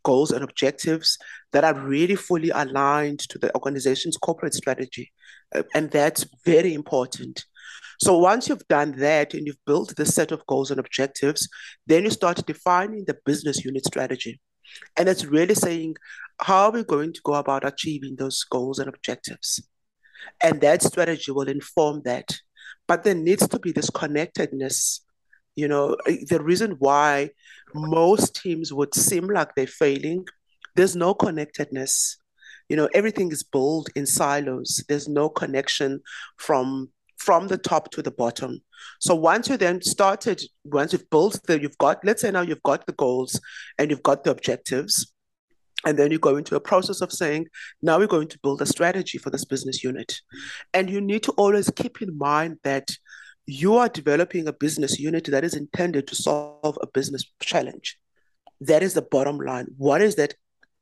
goals 0.05 0.31
and 0.31 0.45
objectives 0.45 1.19
that 1.53 1.65
are 1.65 1.75
really 1.75 2.15
fully 2.15 2.51
aligned 2.51 3.21
to 3.21 3.39
the 3.39 3.55
organization's 3.55 4.19
corporate 4.19 4.53
strategy 4.53 5.11
uh, 5.55 5.63
and 5.75 5.91
that's 5.91 6.27
very 6.45 6.75
important. 6.75 7.45
So 8.01 8.19
once 8.19 8.49
you've 8.49 8.67
done 8.69 8.93
that 8.99 9.35
and 9.35 9.47
you've 9.47 9.65
built 9.67 9.95
the 9.97 10.07
set 10.07 10.33
of 10.33 10.45
goals 10.47 10.71
and 10.71 10.81
objectives, 10.81 11.49
then 11.87 12.05
you 12.05 12.11
start 12.11 12.45
defining 12.47 13.05
the 13.07 13.17
business 13.25 13.65
unit 13.65 13.85
strategy. 13.85 14.41
And 14.97 15.09
it's 15.09 15.25
really 15.25 15.55
saying, 15.55 15.97
how 16.41 16.65
are 16.65 16.71
we 16.73 16.85
going 16.85 17.13
to 17.13 17.21
go 17.23 17.35
about 17.35 17.67
achieving 17.67 18.17
those 18.17 18.43
goals 18.45 18.79
and 18.79 18.89
objectives? 18.89 19.63
And 20.43 20.61
that 20.61 20.83
strategy 20.83 21.31
will 21.33 21.49
inform 21.49 22.03
that. 22.05 22.37
But 22.87 23.05
there 23.05 23.15
needs 23.15 23.47
to 23.49 23.59
be 23.59 23.73
this 23.73 23.91
connectedness. 23.91 25.05
You 25.57 25.69
know, 25.69 25.97
the 26.29 26.41
reason 26.43 26.73
why 26.79 27.31
most 27.75 28.35
teams 28.43 28.73
would 28.73 28.95
seem 28.95 29.29
like 29.29 29.55
they're 29.55 29.67
failing, 29.67 30.27
there's 30.75 30.97
no 30.97 31.15
connectedness. 31.15 32.19
You 32.69 32.77
know, 32.77 32.89
everything 32.95 33.31
is 33.31 33.43
built 33.43 33.91
in 33.95 34.07
silos. 34.07 34.83
There's 34.89 35.09
no 35.09 35.29
connection 35.29 36.01
from 36.39 36.91
from 37.25 37.49
the 37.49 37.59
top 37.59 37.91
to 37.93 38.03
the 38.03 38.11
bottom. 38.11 38.61
So 39.01 39.15
once 39.15 39.49
you 39.49 39.57
then 39.57 39.81
started, 39.83 40.43
once 40.65 40.93
you've 40.93 41.09
built 41.09 41.41
the, 41.47 41.61
you've 41.61 41.79
got, 41.79 42.05
let's 42.05 42.23
say 42.23 42.31
now 42.31 42.43
you've 42.43 42.63
got 42.63 42.87
the 42.87 42.93
goals 42.93 43.41
and 43.79 43.91
you've 43.91 44.03
got 44.03 44.25
the 44.25 44.31
objectives, 44.31 45.11
and 45.87 45.99
then 45.99 46.11
you 46.11 46.19
go 46.19 46.37
into 46.37 46.57
a 46.57 46.61
process 46.61 47.03
of 47.03 47.13
saying, 47.13 47.47
now 47.83 47.99
we're 47.99 48.07
going 48.07 48.29
to 48.29 48.39
build 48.43 48.63
a 48.63 48.67
strategy 48.67 49.19
for 49.19 49.31
this 49.31 49.45
business 49.45 49.85
unit. 49.85 50.21
And 50.73 50.89
you 50.89 51.01
need 51.01 51.23
to 51.25 51.33
always 51.33 51.69
keep 51.71 52.01
in 52.01 52.17
mind 52.17 52.59
that 52.63 52.91
you 53.47 53.77
are 53.77 53.89
developing 53.89 54.49
a 54.49 54.53
business 54.53 54.99
unit 54.99 55.27
that 55.27 55.45
is 55.45 55.55
intended 55.55 56.07
to 56.07 56.15
solve 56.15 56.79
a 56.81 56.87
business 56.87 57.25
challenge. 57.41 57.99
That 58.63 58.83
is 58.83 58.95
the 58.95 59.03
bottom 59.03 59.39
line. 59.39 59.67
What 59.77 60.01
is 60.01 60.15
that? 60.17 60.35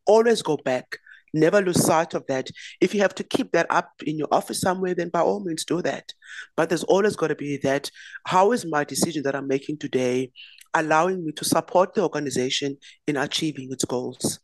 Always 0.07 0.43
go 0.43 0.57
back 0.57 0.99
never 1.33 1.61
lose 1.61 1.85
sight 1.85 2.14
of 2.14 2.27
that. 2.27 2.51
If 2.81 2.95
you 2.95 3.01
have 3.01 3.14
to 3.16 3.25
keep 3.25 3.53
that 3.53 3.66
up 3.71 3.90
in 4.05 4.18
your 4.18 4.29
office 4.31 4.61
somewhere, 4.61 4.95
then 4.95 5.09
by 5.09 5.21
all 5.21 5.40
means 5.40 5.64
do 5.64 5.83
that. 5.83 6.12
But 6.57 6.68
there's 6.68 6.85
always 6.85 7.16
got 7.16 7.29
to 7.29 7.35
be 7.35 7.57
that 7.59 7.90
how 8.27 8.53
is 8.53 8.66
my 8.66 8.85
decision 8.85 9.23
that 9.25 9.35
I'm 9.35 9.49
making 9.49 9.79
today 9.79 10.33
allowing 10.75 11.25
me 11.25 11.33
to 11.33 11.45
support 11.45 11.95
the 11.95 12.03
organization 12.03 12.79
in 13.07 13.16
achieving 13.16 13.73
its 13.73 13.85
goals? 13.85 14.40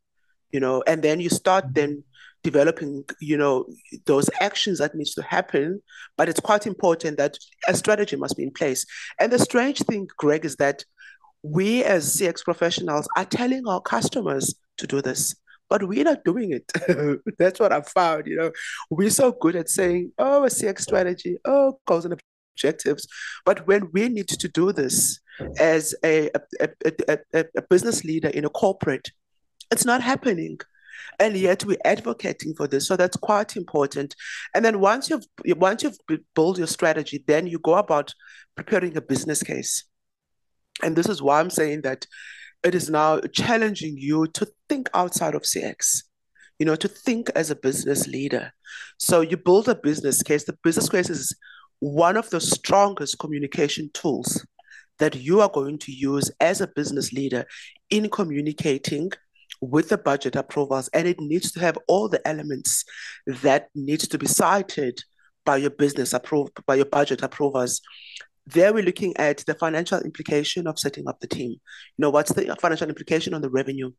You 0.53 0.61
know, 0.61 0.83
and 0.87 1.03
then 1.03 1.20
you 1.20 1.29
start 1.29 1.64
mm-hmm. 1.64 1.74
then 1.74 2.05
developing, 2.42 3.05
you 3.20 3.37
know, 3.37 3.66
those 4.07 4.31
actions 4.40 4.79
that 4.79 4.94
needs 4.94 5.14
to 5.14 5.22
happen. 5.22 5.83
But 6.16 6.29
it's 6.29 6.40
quite 6.40 6.66
important 6.66 7.18
that 7.18 7.37
a 7.66 7.74
strategy 7.74 8.16
must 8.16 8.37
be 8.37 8.44
in 8.44 8.53
place. 8.53 8.87
And 9.20 9.33
the 9.33 9.38
strange 9.38 9.81
thing, 9.83 10.09
Greg, 10.16 10.44
is 10.44 10.57
that 10.57 10.85
we 11.42 11.85
as 11.85 12.16
CX 12.16 12.44
professionals 12.44 13.09
are 13.16 13.24
telling 13.24 13.66
our 13.68 13.81
customers 13.81 14.55
to 14.79 14.87
do 14.87 15.01
this 15.01 15.35
but 15.68 15.87
we're 15.87 16.04
not 16.04 16.24
doing 16.24 16.52
it. 16.52 17.20
That's 17.38 17.61
what 17.61 17.72
I 17.72 17.83
found. 17.83 18.26
You 18.26 18.37
know, 18.37 18.52
we're 18.90 19.11
so 19.11 19.33
good 19.33 19.57
at 19.57 19.68
saying, 19.68 20.12
"Oh, 20.18 20.44
a 20.44 20.48
CX 20.48 20.81
strategy, 20.81 21.38
oh, 21.44 21.78
goals 21.87 22.04
and 22.04 22.18
objectives," 22.54 23.07
but 23.44 23.66
when 23.66 23.90
we 23.92 24.09
need 24.09 24.28
to 24.28 24.48
do 24.48 24.72
this 24.72 25.20
as 25.59 25.94
a 26.04 26.31
a, 26.61 26.68
a, 27.09 27.18
a, 27.35 27.44
a 27.57 27.62
business 27.62 28.04
leader 28.04 28.28
in 28.28 28.44
a 28.44 28.50
corporate, 28.50 29.11
it's 29.70 29.85
not 29.85 30.02
happening. 30.02 30.59
And 31.20 31.37
yet 31.37 31.64
we're 31.64 31.78
advocating 31.85 32.54
for 32.54 32.68
this. 32.68 32.87
So 32.87 32.96
that's 32.96 33.16
quite 33.16 33.57
important. 33.57 34.14
And 34.54 34.64
then 34.64 34.78
once 34.78 35.11
you've 35.11 35.24
once 35.57 35.83
you've 35.83 35.98
built 36.35 36.59
your 36.59 36.66
strategy 36.66 37.24
then 37.26 37.46
you 37.46 37.59
go 37.59 37.74
about 37.74 38.14
preparing 38.57 38.96
a 38.96 39.00
business 39.00 39.42
case. 39.42 39.85
And 40.83 40.94
this 40.94 41.09
is 41.09 41.20
why 41.20 41.40
i'm 41.40 41.50
saying 41.50 41.81
that 41.83 42.07
it 42.64 42.75
is 42.75 42.90
now 42.90 43.21
challenging 43.21 43.97
you 43.97 44.27
to 44.29 44.49
think 44.68 44.88
outside 44.94 45.35
of 45.35 45.42
CX, 45.42 46.03
you 46.59 46.66
know, 46.66 46.77
to 46.77 46.88
think 46.88 47.31
as 47.35 47.51
a 47.51 47.57
business 47.57 48.07
leader. 48.07 48.53
So 48.99 49.21
you 49.21 49.37
build 49.37 49.68
a 49.68 49.75
business 49.75 50.23
case. 50.23 50.44
The 50.44 50.59
business 50.64 50.88
case 50.88 51.11
is 51.11 51.37
one 51.81 52.16
of 52.16 52.31
the 52.31 52.40
strongest 52.40 53.18
communication 53.18 53.90
tools 53.94 54.44
that 54.99 55.14
you 55.14 55.40
are 55.40 55.49
going 55.49 55.79
to 55.79 55.92
use 55.92 56.31
as 56.40 56.61
a 56.61 56.66
business 56.66 57.12
leader 57.12 57.44
in 57.90 58.11
communicating 58.11 59.11
with 59.61 59.88
the 59.88 59.99
budget 59.99 60.37
approvals 60.37 60.88
and 60.88 61.09
it 61.09 61.21
needs 61.21 61.53
to 61.53 61.61
have 61.61 61.79
all 61.88 62.09
the 62.09 62.27
elements 62.27 62.85
that 63.27 63.68
needs 63.75 64.07
to 64.07 64.18
be 64.18 64.27
cited 64.27 65.01
by 65.44 65.57
your 65.57 65.71
business 65.71 66.12
approved 66.12 66.53
by 66.66 66.75
your 66.75 66.85
budget 66.85 67.23
approvers 67.23 67.81
there 68.53 68.73
we're 68.73 68.83
looking 68.83 69.17
at 69.17 69.39
the 69.47 69.55
financial 69.55 70.01
implication 70.01 70.67
of 70.67 70.79
setting 70.79 71.07
up 71.09 71.21
the 71.21 71.27
team. 71.27 71.51
You 71.51 71.59
know, 71.99 72.11
what's 72.11 72.33
the 72.33 72.57
financial 72.61 72.89
implication 72.89 73.35
on 73.35 73.43
the 73.43 73.51
revenue? 73.51 73.91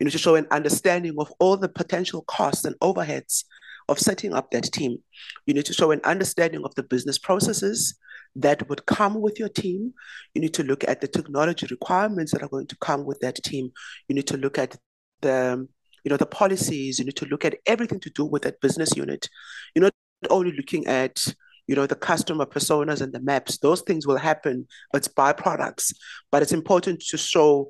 You 0.00 0.04
know, 0.04 0.10
to 0.10 0.18
show 0.18 0.34
an 0.34 0.46
understanding 0.50 1.14
of 1.18 1.32
all 1.38 1.56
the 1.56 1.68
potential 1.68 2.22
costs 2.22 2.64
and 2.64 2.78
overheads 2.80 3.44
of 3.88 3.98
setting 3.98 4.32
up 4.32 4.50
that 4.50 4.64
team. 4.64 4.98
You 5.46 5.54
need 5.54 5.66
to 5.66 5.74
show 5.74 5.90
an 5.90 6.00
understanding 6.04 6.64
of 6.64 6.74
the 6.74 6.82
business 6.82 7.18
processes 7.18 7.98
that 8.36 8.68
would 8.68 8.86
come 8.86 9.20
with 9.20 9.38
your 9.38 9.50
team. 9.50 9.92
You 10.34 10.40
need 10.40 10.54
to 10.54 10.62
look 10.62 10.84
at 10.88 11.00
the 11.00 11.08
technology 11.08 11.66
requirements 11.70 12.32
that 12.32 12.42
are 12.42 12.48
going 12.48 12.68
to 12.68 12.76
come 12.76 13.04
with 13.04 13.20
that 13.20 13.36
team. 13.36 13.72
You 14.08 14.14
need 14.14 14.26
to 14.28 14.36
look 14.36 14.58
at 14.58 14.76
the 15.20 15.68
you 16.04 16.10
know 16.10 16.16
the 16.16 16.26
policies. 16.26 16.98
You 16.98 17.04
need 17.04 17.16
to 17.16 17.26
look 17.26 17.44
at 17.44 17.58
everything 17.66 18.00
to 18.00 18.10
do 18.10 18.24
with 18.24 18.42
that 18.42 18.60
business 18.60 18.96
unit. 18.96 19.28
You're 19.74 19.82
not 19.82 19.92
only 20.30 20.52
looking 20.52 20.86
at 20.86 21.22
you 21.66 21.74
know, 21.74 21.86
the 21.86 21.94
customer 21.94 22.46
personas 22.46 23.00
and 23.00 23.12
the 23.12 23.20
maps, 23.20 23.58
those 23.58 23.82
things 23.82 24.06
will 24.06 24.16
happen. 24.16 24.66
It's 24.94 25.08
byproducts. 25.08 25.94
But 26.30 26.42
it's 26.42 26.52
important 26.52 27.00
to 27.08 27.16
show 27.16 27.68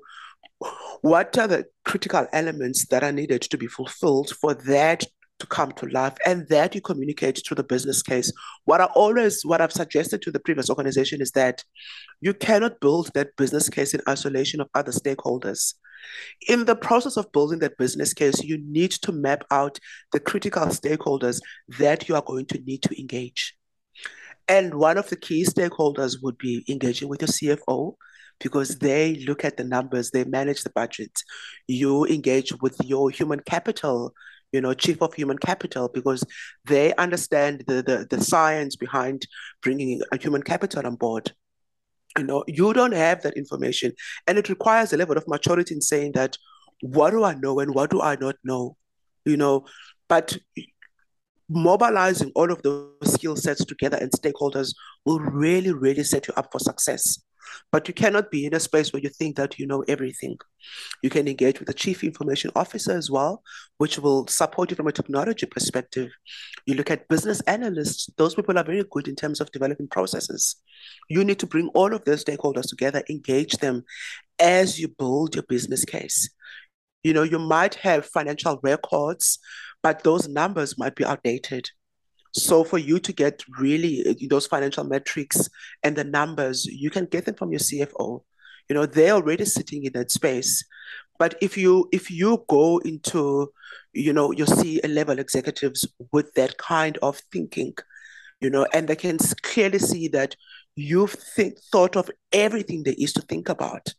what 1.03 1.37
are 1.39 1.49
the 1.49 1.67
critical 1.85 2.27
elements 2.33 2.87
that 2.87 3.03
are 3.03 3.13
needed 3.13 3.43
to 3.43 3.59
be 3.59 3.67
fulfilled 3.67 4.31
for 4.41 4.55
that 4.55 5.05
to 5.43 5.47
come 5.47 5.73
to 5.73 5.87
life 5.87 6.15
and 6.25 6.47
that 6.49 6.75
you 6.75 6.81
communicate 6.81 7.35
to 7.35 7.55
the 7.55 7.65
business 7.65 8.01
case. 8.01 8.33
What 8.65 8.81
I 8.81 8.85
always, 8.85 9.45
what 9.45 9.61
I've 9.61 9.73
suggested 9.73 10.23
to 10.23 10.31
the 10.31 10.39
previous 10.39 10.71
organization 10.71 11.21
is 11.21 11.33
that 11.33 11.65
you 12.21 12.33
cannot 12.33 12.81
build 12.81 13.11
that 13.15 13.37
business 13.37 13.69
case 13.69 13.93
in 13.93 14.01
isolation 14.09 14.61
of 14.61 14.69
other 14.75 14.93
stakeholders. 14.93 15.75
In 16.49 16.65
the 16.65 16.77
process 16.77 17.17
of 17.17 17.33
building 17.33 17.59
that 17.61 17.77
business 17.77 18.15
case, 18.15 18.43
you 18.43 18.59
need 18.59 18.93
to 18.93 19.13
map 19.13 19.45
out 19.51 19.79
the 20.13 20.21
critical 20.21 20.67
stakeholders 20.67 21.41
that 21.79 22.09
you 22.09 22.15
are 22.15 22.23
going 22.23 22.47
to 22.47 22.61
need 22.61 22.83
to 22.83 23.01
engage. 23.01 23.57
And 24.53 24.75
one 24.75 24.99
of 24.99 25.09
the 25.09 25.17
key 25.17 25.47
stakeholders 25.47 26.23
would 26.23 26.37
be 26.37 26.63
engaging 26.69 27.09
with 27.09 27.23
your 27.23 27.29
CFO 27.29 27.95
because 28.39 28.77
mm-hmm. 28.77 28.87
they 28.87 29.15
look 29.27 29.47
at 29.47 29.57
the 29.57 29.65
numbers, 29.65 30.11
they 30.11 30.25
manage 30.25 30.63
the 30.63 30.69
budget. 30.69 31.11
You 31.69 32.05
engage 32.05 32.53
with 32.61 32.77
your 32.85 33.09
human 33.09 33.41
capital, 33.41 34.13
you 34.53 34.61
know, 34.61 34.75
chief 34.75 35.01
of 35.01 35.15
human 35.15 35.39
capital, 35.39 35.89
because 35.89 36.23
they 36.67 36.95
understand 36.97 37.65
the, 37.67 37.77
the, 37.83 38.07
the 38.11 38.23
science 38.23 38.77
behind 38.77 39.27
bringing 39.63 40.03
a 40.13 40.19
human 40.19 40.43
capital 40.43 40.87
on 40.87 40.97
board. 40.97 41.33
You 42.19 42.25
know, 42.25 42.45
you 42.47 42.75
don't 42.75 42.93
have 42.93 43.23
that 43.23 43.39
information. 43.39 43.93
And 44.27 44.37
it 44.37 44.51
requires 44.51 44.93
a 44.93 44.99
level 44.99 45.17
of 45.17 45.27
maturity 45.27 45.75
in 45.75 45.81
saying 45.81 46.13
that, 46.13 46.37
what 46.83 47.13
do 47.13 47.25
I 47.25 47.33
know 47.33 47.59
and 47.59 47.75
what 47.75 47.89
do 47.89 48.03
I 48.03 48.17
not 48.17 48.37
know? 48.45 48.77
You 49.25 49.39
know, 49.39 49.65
but 50.11 50.37
mobilizing 51.53 52.33
all 52.35 52.51
of 52.51 52.63
those 52.63 52.91
skill 53.05 53.37
sets 53.37 53.65
together 53.65 53.97
and 53.97 54.11
stakeholders 54.13 54.75
will 55.05 55.21
really, 55.21 55.73
really 55.73 56.05
set 56.05 56.29
you 56.29 56.35
up 56.37 56.51
for 56.51 56.59
success. 56.59 57.19
But 57.71 57.89
you 57.89 57.95
cannot 57.95 58.31
be 58.31 58.47
in 58.47 58.55
a 58.55 58.61
space 58.61 58.93
where 58.93 59.03
you 59.03 59.09
think 59.09 59.37
that 59.37 59.59
you 59.59 59.67
know 59.67 59.85
everything. 59.89 60.39
You 61.03 61.11
can 61.11 61.29
engage 61.29 61.59
with 61.59 61.69
the 61.69 61.75
chief 61.75 62.05
information 62.05 62.51
officer 62.55 62.93
as 62.93 63.11
well, 63.11 63.43
which 63.79 63.99
will 63.99 64.27
support 64.27 64.71
you 64.71 64.77
from 64.77 64.87
a 64.87 64.93
technology 64.93 65.47
perspective. 65.47 66.11
You 66.67 66.75
look 66.75 66.91
at 66.91 67.09
business 67.09 67.41
analysts, 67.43 68.09
those 68.17 68.35
people 68.35 68.59
are 68.59 68.65
very 68.65 68.85
good 68.91 69.09
in 69.09 69.17
terms 69.17 69.41
of 69.41 69.51
developing 69.53 69.89
processes. 69.89 70.57
You 71.09 71.25
need 71.25 71.39
to 71.41 71.47
bring 71.47 71.69
all 71.69 71.95
of 71.95 72.05
those 72.05 72.25
stakeholders 72.25 72.69
together, 72.69 73.03
engage 73.11 73.57
them 73.59 73.85
as 74.39 74.81
you 74.81 74.89
build 74.89 75.35
your 75.35 75.45
business 75.45 75.85
case. 75.85 76.31
You 77.03 77.13
know, 77.13 77.25
you 77.25 77.39
might 77.39 77.75
have 77.77 78.07
financial 78.07 78.61
records 78.63 79.39
but 79.83 80.05
those 80.05 80.29
numbers 80.29 80.79
might 80.79 80.95
be 80.95 81.05
outdated. 81.05 81.71
So 82.35 82.65
for 82.65 82.79
you 82.79 82.99
to 83.01 83.13
get 83.13 83.43
really 83.59 84.07
uh, 84.09 84.15
those 84.31 84.47
financial 84.47 84.85
metrics 84.85 85.49
and 85.83 85.97
the 85.97 86.05
numbers, 86.05 86.65
you 86.65 86.91
can 86.91 87.07
get 87.07 87.27
them 87.27 87.35
from 87.35 87.53
your 87.53 87.61
CFO. 87.61 88.23
You 88.69 88.75
know, 88.75 88.87
they're 88.87 89.13
already 89.13 89.45
sitting 89.45 89.85
in 89.85 89.93
that 89.93 90.11
space. 90.11 90.65
But 91.19 91.35
if 91.43 91.59
you 91.59 91.89
if 91.93 92.11
you 92.11 92.45
go 92.49 92.79
into, 92.79 93.53
you 93.93 94.13
know, 94.13 94.33
you 94.33 94.47
see 94.47 94.81
a 94.83 94.89
level 94.89 95.19
executives 95.19 95.87
with 96.11 96.33
that 96.35 96.57
kind 96.57 96.97
of 97.03 97.21
thinking, 97.31 97.75
you 98.41 98.49
know, 98.49 98.67
and 98.73 98.89
they 98.89 98.97
can 98.97 99.19
clearly 99.43 99.79
see 99.79 100.09
that 100.09 100.35
you've 100.75 101.15
thought 101.71 101.97
of 101.97 102.11
everything 102.33 102.83
there 102.83 102.95
is 102.97 103.13
to 103.13 103.23
think 103.23 103.51
about 103.51 103.93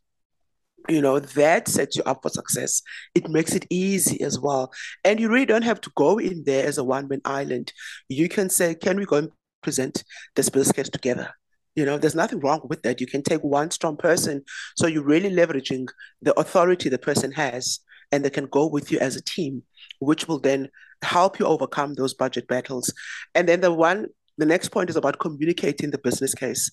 you 0.89 1.01
know 1.01 1.19
that 1.19 1.67
sets 1.67 1.95
you 1.95 2.03
up 2.03 2.21
for 2.21 2.29
success. 2.29 2.81
It 3.15 3.29
makes 3.29 3.53
it 3.53 3.65
easy 3.69 4.21
as 4.21 4.39
well. 4.39 4.71
And 5.03 5.19
you 5.19 5.29
really 5.29 5.45
don't 5.45 5.63
have 5.63 5.81
to 5.81 5.91
go 5.95 6.17
in 6.17 6.43
there 6.45 6.65
as 6.65 6.77
a 6.77 6.83
one-man 6.83 7.21
island. 7.25 7.73
You 8.09 8.29
can 8.29 8.49
say 8.49 8.75
can 8.75 8.97
we 8.97 9.05
go 9.05 9.17
and 9.17 9.31
present 9.61 10.03
this 10.35 10.49
business 10.49 10.71
case 10.71 10.89
together? 10.89 11.29
You 11.75 11.85
know 11.85 11.97
there's 11.97 12.15
nothing 12.15 12.39
wrong 12.39 12.61
with 12.69 12.83
that. 12.83 13.01
You 13.01 13.07
can 13.07 13.23
take 13.23 13.43
one 13.43 13.71
strong 13.71 13.97
person. 13.97 14.43
So 14.75 14.87
you're 14.87 15.03
really 15.03 15.31
leveraging 15.31 15.87
the 16.21 16.37
authority 16.39 16.89
the 16.89 16.97
person 16.97 17.31
has 17.31 17.79
and 18.11 18.23
they 18.23 18.29
can 18.29 18.45
go 18.45 18.67
with 18.67 18.91
you 18.91 18.99
as 18.99 19.15
a 19.15 19.23
team 19.23 19.63
which 19.99 20.27
will 20.27 20.39
then 20.39 20.69
help 21.01 21.39
you 21.39 21.45
overcome 21.45 21.93
those 21.93 22.13
budget 22.13 22.47
battles. 22.47 22.93
And 23.35 23.47
then 23.47 23.61
the 23.61 23.71
one 23.71 24.07
the 24.37 24.45
next 24.45 24.69
point 24.69 24.89
is 24.89 24.95
about 24.95 25.19
communicating 25.19 25.91
the 25.91 25.97
business 25.97 26.33
case. 26.33 26.71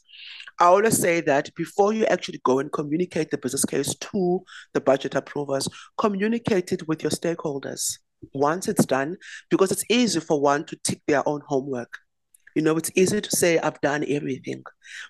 I 0.59 0.64
always 0.66 0.99
say 0.99 1.20
that 1.23 1.55
before 1.55 1.92
you 1.92 2.05
actually 2.07 2.40
go 2.44 2.59
and 2.59 2.73
communicate 2.73 3.31
the 3.31 3.38
business 3.38 3.64
case 3.64 3.94
to 3.94 4.42
the 4.75 4.81
budget 4.81 5.14
approvers, 5.14 5.68
communicate 5.99 6.73
it 6.73 6.87
with 6.88 7.03
your 7.03 7.11
stakeholders 7.11 7.99
once 8.35 8.68
it's 8.68 8.85
done, 8.85 9.16
because 9.49 9.73
it's 9.73 9.85
easy 9.88 10.20
for 10.20 10.40
one 10.40 10.64
to 10.66 10.77
tick 10.85 11.01
their 11.07 11.27
own 11.27 11.40
homework. 11.46 11.92
You 12.55 12.62
know, 12.62 12.77
it's 12.77 12.90
easy 12.94 13.20
to 13.20 13.31
say, 13.31 13.59
I've 13.59 13.81
done 13.81 14.05
everything, 14.09 14.62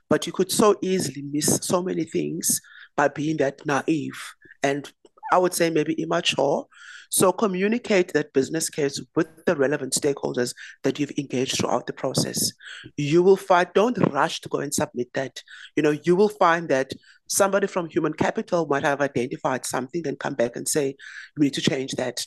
but 0.09 0.27
you 0.27 0.33
could 0.33 0.53
so 0.53 0.77
easily 0.83 1.23
miss 1.23 1.59
so 1.63 1.83
many 1.83 2.05
things 2.05 2.61
by 2.97 3.09
being 3.09 3.39
that 3.39 3.65
naive 3.67 4.21
and 4.63 4.93
I 5.33 5.39
would 5.39 5.55
say 5.55 5.71
maybe 5.71 5.95
immature 5.95 6.67
so 7.11 7.33
communicate 7.33 8.13
that 8.13 8.33
business 8.33 8.71
case 8.71 9.01
with 9.15 9.29
the 9.45 9.57
relevant 9.57 9.93
stakeholders 9.93 10.55
that 10.85 10.99
you've 10.99 11.13
engaged 11.19 11.59
throughout 11.59 11.87
the 11.87 11.93
process. 11.93 12.53
You 12.97 13.23
will 13.23 13.37
find, 13.37 13.69
don't 13.75 13.99
rush 14.13 14.41
to 14.41 14.49
go 14.49 14.59
and 14.59 14.73
submit 14.73 15.13
that. 15.15 15.43
You 15.77 15.83
know, 15.83 15.91
you 15.91 16.17
will 16.17 16.29
find 16.29 16.69
that 16.69 16.93
somebody 17.29 17.67
from 17.67 17.89
human 17.89 18.15
capital 18.15 18.67
might 18.67 18.85
have 18.85 19.01
identified 19.01 19.67
something 19.67 20.07
and 20.07 20.19
come 20.19 20.35
back 20.35 20.57
and 20.57 20.67
say, 20.67 20.95
we 21.37 21.47
need 21.47 21.55
to 21.55 21.61
change 21.61 21.93
that 21.93 22.25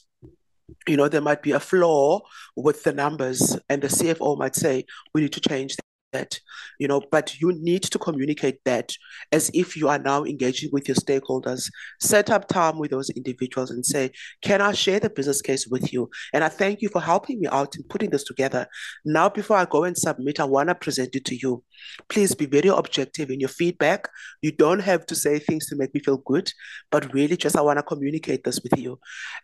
you 0.87 0.97
know, 0.97 1.09
there 1.09 1.21
might 1.21 1.43
be 1.43 1.51
a 1.51 1.59
flaw 1.59 2.21
with 2.55 2.83
the 2.83 2.93
numbers, 2.93 3.57
and 3.69 3.81
the 3.81 3.89
CFO 3.89 4.37
might 4.37 4.55
say, 4.55 4.85
we 5.13 5.21
need 5.21 5.33
to 5.33 5.41
change 5.41 5.75
that 6.13 6.39
you 6.79 6.87
know 6.87 7.01
but 7.11 7.39
you 7.41 7.51
need 7.51 7.83
to 7.83 7.99
communicate 7.99 8.59
that 8.65 8.95
as 9.31 9.51
if 9.53 9.75
you 9.75 9.89
are 9.89 9.99
now 9.99 10.23
engaging 10.23 10.69
with 10.71 10.87
your 10.87 10.95
stakeholders. 10.95 11.69
Set 11.99 12.29
up 12.29 12.47
time 12.47 12.79
with 12.79 12.91
those 12.91 13.09
individuals 13.09 13.71
and 13.71 13.85
say 13.85 14.11
can 14.41 14.61
i 14.61 14.71
share 14.71 14.99
the 14.99 15.09
business 15.09 15.41
case 15.41 15.67
with 15.67 15.91
you? 15.91 16.09
And 16.33 16.43
i 16.43 16.49
thank 16.49 16.81
you 16.81 16.89
for 16.89 17.01
helping 17.01 17.41
me 17.41 17.47
out 17.47 17.75
in 17.75 17.83
putting 17.83 18.09
this 18.09 18.23
together. 18.23 18.67
Now 19.03 19.29
before 19.29 19.57
i 19.57 19.65
go 19.65 19.83
and 19.83 19.97
submit 19.97 20.39
i 20.39 20.45
want 20.45 20.69
to 20.69 20.75
present 20.75 21.15
it 21.15 21.25
to 21.25 21.35
you. 21.35 21.63
Please 22.09 22.33
be 22.33 22.45
very 22.45 22.69
objective 22.69 23.29
in 23.29 23.39
your 23.39 23.49
feedback. 23.49 24.07
You 24.41 24.51
don't 24.51 24.79
have 24.79 25.05
to 25.07 25.15
say 25.15 25.39
things 25.39 25.67
to 25.67 25.75
make 25.75 25.93
me 25.93 25.99
feel 25.99 26.17
good 26.17 26.51
but 26.91 27.13
really 27.13 27.35
just 27.35 27.57
i 27.57 27.61
want 27.61 27.79
to 27.79 27.83
communicate 27.83 28.43
this 28.43 28.61
with 28.61 28.79
you. 28.79 28.99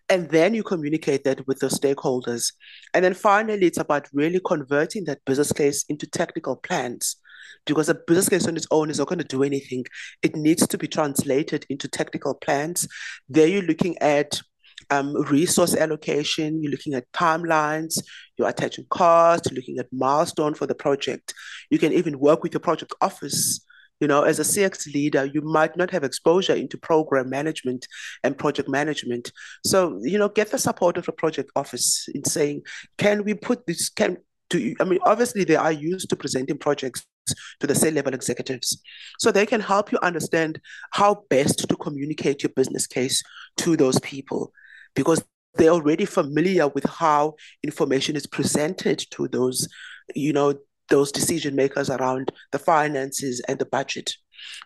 And 0.07 0.29
then 0.29 0.53
you 0.53 0.63
communicate 0.63 1.23
that 1.23 1.45
with 1.47 1.59
the 1.59 1.67
stakeholders. 1.67 2.53
And 2.93 3.03
then 3.03 3.13
finally 3.13 3.67
it's 3.67 3.77
about 3.77 4.07
really 4.13 4.41
converting 4.45 5.05
that 5.05 5.23
business 5.25 5.51
case 5.51 5.85
into 5.89 6.07
technical 6.07 6.55
plans 6.63 7.17
because 7.65 7.89
a 7.89 7.95
business 7.95 8.29
case 8.29 8.47
on 8.47 8.57
its 8.57 8.67
own 8.71 8.89
is 8.89 8.99
not 8.99 9.07
going 9.07 9.19
to 9.19 9.25
do 9.25 9.43
anything. 9.43 9.85
It 10.21 10.35
needs 10.35 10.65
to 10.67 10.77
be 10.77 10.87
translated 10.87 11.65
into 11.69 11.87
technical 11.87 12.33
plans. 12.33 12.87
There 13.27 13.47
you're 13.47 13.61
looking 13.61 13.97
at 13.99 14.41
um, 14.89 15.13
resource 15.29 15.75
allocation, 15.75 16.63
you're 16.63 16.71
looking 16.71 16.93
at 16.93 17.11
timelines, 17.11 18.01
you're 18.37 18.49
attaching 18.49 18.85
costs, 18.89 19.49
you're 19.49 19.55
looking 19.55 19.77
at 19.77 19.87
milestone 19.91 20.53
for 20.53 20.65
the 20.65 20.75
project. 20.75 21.33
You 21.69 21.77
can 21.77 21.93
even 21.93 22.19
work 22.19 22.43
with 22.43 22.53
your 22.53 22.61
project 22.61 22.93
office. 23.01 23.63
You 23.99 24.07
know, 24.07 24.23
as 24.23 24.39
a 24.39 24.43
CX 24.43 24.93
leader, 24.93 25.25
you 25.25 25.41
might 25.41 25.75
not 25.75 25.91
have 25.91 26.05
exposure 26.05 26.55
into 26.55 26.77
program 26.77 27.29
management 27.29 27.85
and 28.23 28.37
project 28.37 28.69
management. 28.69 29.31
So, 29.65 29.99
you 30.01 30.17
know, 30.17 30.29
get 30.29 30.51
the 30.51 30.57
support 30.57 30.97
of 30.97 31.09
a 31.09 31.11
project 31.11 31.51
office 31.53 32.07
in 32.15 32.23
saying, 32.23 32.61
can 32.97 33.25
we 33.25 33.33
put 33.33 33.67
this, 33.67 33.89
can 33.89 34.17
to 34.49 34.75
i 34.79 34.83
mean 34.83 34.99
obviously 35.05 35.43
they 35.43 35.55
are 35.55 35.71
used 35.71 36.09
to 36.09 36.15
presenting 36.15 36.57
projects 36.57 37.05
to 37.59 37.67
the 37.67 37.75
same 37.75 37.95
level 37.95 38.13
executives. 38.13 38.81
So 39.19 39.31
they 39.31 39.45
can 39.45 39.61
help 39.61 39.91
you 39.91 39.99
understand 40.01 40.59
how 40.91 41.23
best 41.29 41.67
to 41.67 41.75
communicate 41.75 42.43
your 42.43 42.51
business 42.55 42.87
case 42.87 43.23
to 43.57 43.75
those 43.77 43.99
people 43.99 44.51
because 44.95 45.23
they're 45.55 45.69
already 45.69 46.05
familiar 46.05 46.67
with 46.67 46.85
how 46.85 47.35
information 47.63 48.15
is 48.15 48.27
presented 48.27 48.99
to 49.11 49.27
those 49.27 49.67
you 50.15 50.33
know 50.33 50.55
those 50.89 51.11
decision 51.11 51.55
makers 51.55 51.89
around 51.89 52.31
the 52.51 52.59
finances 52.59 53.41
and 53.47 53.59
the 53.59 53.65
budget. 53.65 54.11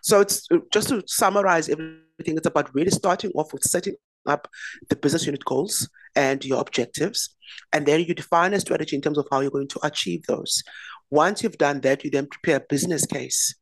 So 0.02 0.20
it's 0.20 0.48
just 0.72 0.88
to 0.88 1.02
summarize 1.06 1.68
everything 1.68 2.36
it's 2.36 2.46
about 2.46 2.74
really 2.74 2.90
starting 2.90 3.30
off 3.34 3.52
with 3.52 3.62
setting 3.62 3.94
up 4.26 4.48
the 4.88 4.96
business 4.96 5.26
unit 5.26 5.44
goals 5.44 5.88
and 6.16 6.44
your 6.44 6.60
objectives. 6.60 7.34
And 7.72 7.86
then 7.86 8.00
you 8.00 8.14
define 8.14 8.54
a 8.54 8.60
strategy 8.60 8.96
in 8.96 9.02
terms 9.02 9.18
of 9.18 9.26
how 9.30 9.40
you're 9.40 9.50
going 9.50 9.68
to 9.68 9.86
achieve 9.86 10.24
those. 10.26 10.62
Once 11.10 11.42
you've 11.42 11.58
done 11.58 11.80
that, 11.82 12.04
you 12.04 12.10
then 12.10 12.26
prepare 12.26 12.56
a 12.56 12.66
business 12.68 13.06
case, 13.06 13.54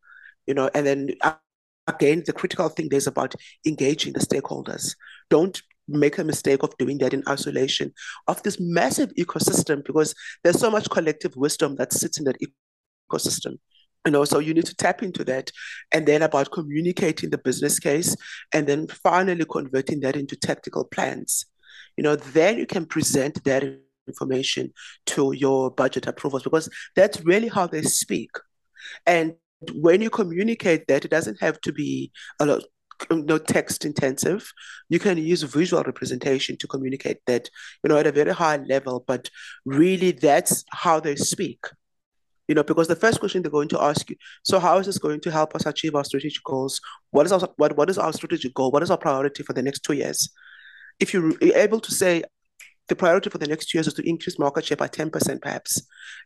you 0.47 0.55
know, 0.55 0.71
and 0.75 0.87
then 0.87 1.09
uh, 1.23 1.35
again, 1.87 2.23
the 2.27 2.33
critical 2.33 2.69
thing 2.69 2.89
there 2.89 2.99
is 2.99 3.07
about 3.07 3.35
engaging 3.67 4.13
the 4.13 4.21
stakeholders. 4.21 4.95
Don't 5.31 5.61
make 5.89 6.19
a 6.19 6.25
mistake 6.25 6.63
of 6.63 6.77
doing 6.79 6.99
that 6.99 7.13
in 7.13 7.23
isolation 7.29 7.93
of 8.29 8.43
this 8.43 8.59
massive 8.61 9.13
ecosystem 9.19 9.85
because 9.85 10.15
there's 10.43 10.59
so 10.59 10.71
much 10.71 10.89
collective 10.91 11.35
wisdom 11.37 11.75
that 11.77 11.93
sits 11.93 12.19
in 12.19 12.25
that 12.25 12.37
ecosystem 13.11 13.59
you 14.07 14.13
know 14.13 14.25
so 14.25 14.39
you 14.39 14.55
need 14.55 14.67
to 14.67 14.75
tap 14.75 15.03
into 15.03 15.25
that 15.25 15.51
and 15.93 16.07
then 16.07 16.23
about 16.23 16.51
communicating 16.53 17.31
the 17.31 17.39
business 17.39 17.79
case 17.79 18.17
and 18.53 18.67
then 18.67 18.87
finally 18.89 19.45
converting 19.51 20.01
that 20.01 20.17
into 20.17 20.37
tactical 20.37 20.85
plans. 20.85 21.47
You 21.97 22.05
know 22.05 22.17
then 22.17 22.59
you 22.59 22.67
can 22.67 22.87
present 22.87 23.43
that 23.45 23.65
information 24.09 24.73
to 25.07 25.33
your 25.33 25.71
budget 25.71 26.07
approvals 26.07 26.43
because 26.43 26.69
that's 26.97 27.21
really 27.25 27.49
how 27.49 27.67
they 27.67 27.83
speak. 27.83 28.31
And 29.07 29.35
when 29.75 30.03
you 30.03 30.11
communicate 30.11 30.89
that 30.89 31.05
it 31.05 31.11
doesn't 31.11 31.41
have 31.41 31.61
to 31.61 31.73
be 31.73 32.11
a 32.41 32.47
lot 32.47 32.63
no 33.11 33.39
text 33.39 33.85
intensive. 33.85 34.53
You 34.89 34.99
can 34.99 35.19
use 35.19 35.43
visual 35.43 35.83
representation 35.83 36.57
to 36.59 36.69
communicate 36.69 37.19
that 37.27 37.49
you 37.83 37.89
know 37.89 37.97
at 37.97 38.07
a 38.07 38.13
very 38.13 38.33
high 38.33 38.59
level 38.59 39.05
but 39.07 39.29
really 39.65 40.13
that's 40.13 40.65
how 40.71 41.01
they 41.01 41.17
speak 41.17 41.67
you 42.53 42.55
know 42.55 42.63
because 42.63 42.87
the 42.87 43.03
first 43.03 43.19
question 43.19 43.41
they're 43.41 43.51
going 43.51 43.67
to 43.67 43.83
ask 43.83 44.11
you 44.11 44.17
so 44.43 44.59
how 44.61 44.77
is 44.77 44.85
this 44.85 44.99
going 44.99 45.21
to 45.21 45.31
help 45.31 45.55
us 45.55 45.65
achieve 45.65 45.95
our 45.95 46.05
strategic 46.05 46.45
goals? 46.45 46.83
What 47.11 47.25
is 47.25 47.33
our 47.33 47.49
what, 47.57 47.79
what 47.79 47.89
is 47.89 47.97
our 47.97 48.13
strategic 48.13 48.53
goal? 48.53 48.71
What 48.71 48.83
is 48.83 48.91
our 48.91 48.99
priority 48.99 49.43
for 49.43 49.55
the 49.55 49.63
next 49.63 49.79
two 49.79 49.95
years? 49.95 50.29
If 51.01 51.15
you're 51.15 51.33
able 51.41 51.81
to 51.81 51.91
say 51.91 52.25
the 52.89 52.95
priority 52.95 53.31
for 53.31 53.39
the 53.39 53.47
next 53.47 53.71
two 53.71 53.79
years 53.79 53.87
is 53.87 53.95
to 53.95 54.07
increase 54.07 54.39
market 54.39 54.67
share 54.67 54.77
by 54.77 54.89
10% 54.89 55.41
perhaps 55.41 55.81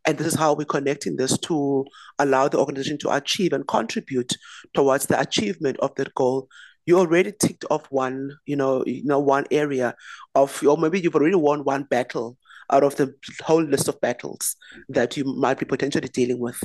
and 0.05 0.19
this 0.19 0.27
is 0.27 0.35
how 0.35 0.53
we're 0.53 0.65
connecting 0.65 1.15
this 1.15 1.39
to 1.39 1.85
allow 2.19 2.49
the 2.49 2.59
organization 2.59 2.99
to 2.99 3.15
achieve 3.15 3.53
and 3.53 3.69
contribute 3.69 4.33
towards 4.75 5.07
the 5.07 5.21
achievement 5.21 5.77
of 5.79 5.95
that 5.95 6.13
goal. 6.17 6.49
You 6.87 6.99
already 6.99 7.35
ticked 7.39 7.67
off 7.71 7.87
one 7.91 8.33
you 8.47 8.57
know 8.57 8.83
you 8.85 9.05
know 9.05 9.21
one 9.21 9.47
area 9.53 9.95
of 10.35 10.61
or 10.67 10.77
maybe 10.77 10.99
you've 10.99 11.15
already 11.15 11.37
won 11.37 11.63
one 11.63 11.85
battle 11.85 12.37
out 12.71 12.85
of 12.85 12.97
the 12.97 13.15
whole 13.45 13.63
list 13.63 13.89
of 13.89 14.01
battles 14.01 14.57
that 14.89 15.17
you 15.17 15.25
might 15.25 15.59
be 15.59 15.67
potentially 15.67 16.09
dealing 16.09 16.39
with. 16.39 16.61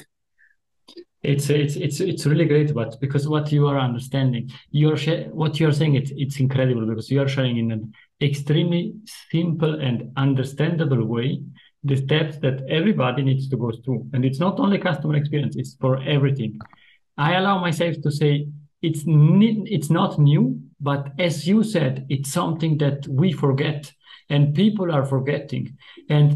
It's 1.24 1.52
it's 1.52 1.76
it's 1.76 2.00
it's 2.00 2.26
really 2.26 2.46
great 2.46 2.74
but 2.74 3.00
because 3.00 3.28
what 3.28 3.52
you 3.52 3.68
are 3.68 3.80
understanding 3.80 4.50
you're 4.72 4.98
sh- 4.98 5.28
what 5.32 5.60
you're 5.60 5.72
saying 5.72 5.94
it's 5.94 6.12
it's 6.16 6.40
incredible 6.40 6.88
because 6.88 7.12
you 7.12 7.22
are 7.22 7.28
sharing 7.28 7.58
in 7.58 7.72
an 7.72 7.94
extremely 8.22 8.96
simple 9.30 9.80
and 9.80 10.12
understandable 10.18 11.06
way 11.06 11.40
the 11.84 11.96
steps 11.96 12.38
that 12.38 12.64
everybody 12.70 13.24
needs 13.24 13.50
to 13.50 13.58
go 13.58 13.72
through. 13.84 14.08
And 14.14 14.24
it's 14.24 14.40
not 14.40 14.60
only 14.60 14.78
customer 14.78 15.16
experience 15.16 15.56
it's 15.56 15.76
for 15.76 16.02
everything. 16.02 16.60
I 17.18 17.36
allow 17.36 17.60
myself 17.60 17.96
to 18.04 18.12
say 18.12 18.48
it's 18.82 19.04
it's 19.06 19.90
not 19.90 20.18
new 20.18 20.60
but 20.80 21.10
as 21.20 21.48
you 21.48 21.64
said 21.64 22.08
it's 22.10 22.32
something 22.32 22.78
that 22.80 23.08
we 23.08 23.32
forget 23.32 23.92
and 24.32 24.56
people 24.56 24.92
are 24.92 25.06
forgetting. 25.06 25.78
And 26.10 26.28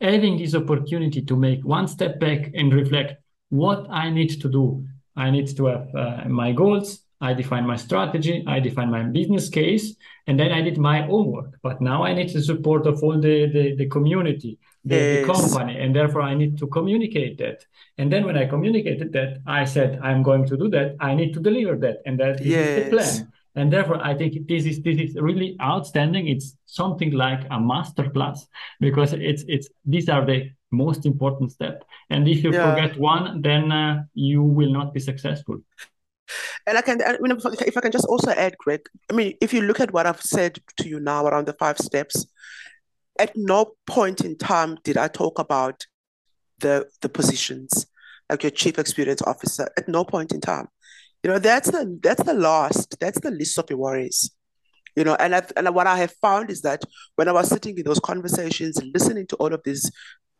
having 0.00 0.38
this 0.38 0.54
opportunity 0.54 1.22
to 1.22 1.36
make 1.36 1.64
one 1.64 1.88
step 1.88 2.20
back 2.20 2.50
and 2.54 2.72
reflect 2.72 3.14
what 3.48 3.86
I 3.90 4.10
need 4.10 4.40
to 4.40 4.48
do. 4.48 4.86
I 5.16 5.30
need 5.30 5.54
to 5.56 5.66
have 5.66 5.94
uh, 5.94 6.28
my 6.28 6.52
goals. 6.52 7.00
I 7.20 7.34
define 7.34 7.66
my 7.66 7.76
strategy. 7.76 8.42
I 8.46 8.60
define 8.60 8.90
my 8.90 9.02
business 9.02 9.50
case, 9.50 9.94
and 10.26 10.40
then 10.40 10.52
I 10.52 10.62
did 10.62 10.78
my 10.78 11.02
homework. 11.02 11.58
But 11.62 11.82
now 11.82 12.02
I 12.02 12.14
need 12.14 12.30
the 12.32 12.42
support 12.42 12.86
of 12.86 13.02
all 13.02 13.20
the 13.20 13.46
the, 13.56 13.76
the 13.76 13.88
community, 13.88 14.58
the, 14.84 14.96
yes. 14.96 15.26
the 15.26 15.32
company, 15.32 15.78
and 15.78 15.94
therefore 15.94 16.22
I 16.22 16.34
need 16.34 16.56
to 16.58 16.66
communicate 16.68 17.36
that. 17.38 17.58
And 17.98 18.10
then 18.10 18.24
when 18.24 18.38
I 18.38 18.46
communicated 18.46 19.12
that, 19.12 19.42
I 19.46 19.66
said 19.66 20.00
I'm 20.02 20.22
going 20.22 20.46
to 20.46 20.56
do 20.56 20.70
that. 20.70 20.96
I 20.98 21.14
need 21.14 21.34
to 21.34 21.40
deliver 21.40 21.76
that, 21.84 21.96
and 22.06 22.18
that 22.20 22.40
is 22.40 22.46
yes. 22.46 22.84
the 22.84 22.90
plan 22.90 23.32
and 23.56 23.72
therefore 23.72 24.04
i 24.04 24.14
think 24.14 24.46
this 24.48 24.64
is 24.64 24.82
this 24.82 24.98
is 24.98 25.14
really 25.16 25.56
outstanding 25.60 26.28
it's 26.28 26.56
something 26.66 27.12
like 27.12 27.46
a 27.50 27.60
master 27.60 28.08
class 28.10 28.46
because 28.80 29.12
it's 29.12 29.44
it's 29.48 29.68
these 29.84 30.08
are 30.08 30.24
the 30.24 30.50
most 30.70 31.04
important 31.04 31.50
step 31.50 31.84
and 32.10 32.28
if 32.28 32.44
you 32.44 32.52
yeah. 32.52 32.74
forget 32.74 32.96
one 32.98 33.42
then 33.42 33.72
uh, 33.72 34.02
you 34.14 34.42
will 34.42 34.72
not 34.72 34.94
be 34.94 35.00
successful 35.00 35.58
and 36.66 36.78
I 36.78 36.82
can, 36.82 37.02
I 37.02 37.18
mean, 37.20 37.32
if 37.32 37.76
I 37.76 37.80
can 37.80 37.90
just 37.90 38.06
also 38.06 38.30
add, 38.30 38.56
Greg, 38.58 38.82
I 39.10 39.14
mean, 39.14 39.34
if 39.40 39.52
you 39.52 39.62
look 39.62 39.80
at 39.80 39.92
what 39.92 40.06
I've 40.06 40.20
said 40.20 40.58
to 40.76 40.88
you 40.88 41.00
now 41.00 41.26
around 41.26 41.46
the 41.46 41.54
five 41.54 41.78
steps, 41.78 42.26
at 43.18 43.36
no 43.36 43.72
point 43.86 44.20
in 44.20 44.36
time 44.36 44.78
did 44.84 44.96
I 44.96 45.08
talk 45.08 45.38
about 45.38 45.86
the 46.58 46.86
the 47.00 47.08
positions, 47.08 47.86
like 48.28 48.42
your 48.42 48.50
chief 48.50 48.78
experience 48.78 49.22
officer. 49.22 49.68
At 49.76 49.88
no 49.88 50.04
point 50.04 50.32
in 50.32 50.40
time, 50.40 50.68
you 51.22 51.30
know, 51.30 51.38
that's 51.38 51.70
the 51.70 51.98
that's 52.02 52.22
the 52.22 52.34
last, 52.34 52.98
that's 53.00 53.20
the 53.20 53.30
least 53.30 53.58
of 53.58 53.68
your 53.70 53.78
worries. 53.78 54.30
You 54.96 55.04
know, 55.04 55.14
and 55.14 55.34
I, 55.36 55.42
and 55.56 55.72
what 55.74 55.86
I 55.86 55.96
have 55.98 56.12
found 56.20 56.50
is 56.50 56.62
that 56.62 56.82
when 57.16 57.28
I 57.28 57.32
was 57.32 57.48
sitting 57.48 57.78
in 57.78 57.84
those 57.84 58.00
conversations, 58.00 58.80
listening 58.92 59.26
to 59.28 59.36
all 59.36 59.54
of 59.54 59.62
these 59.64 59.90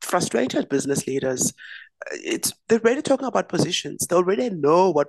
frustrated 0.01 0.69
business 0.69 1.07
leaders, 1.07 1.53
it's 2.12 2.53
they're 2.69 2.81
already 2.81 3.03
talking 3.03 3.29
about 3.29 3.49
positions. 3.49 4.07
They 4.07 4.16
already 4.16 4.51
know 4.51 4.90
what 4.90 5.09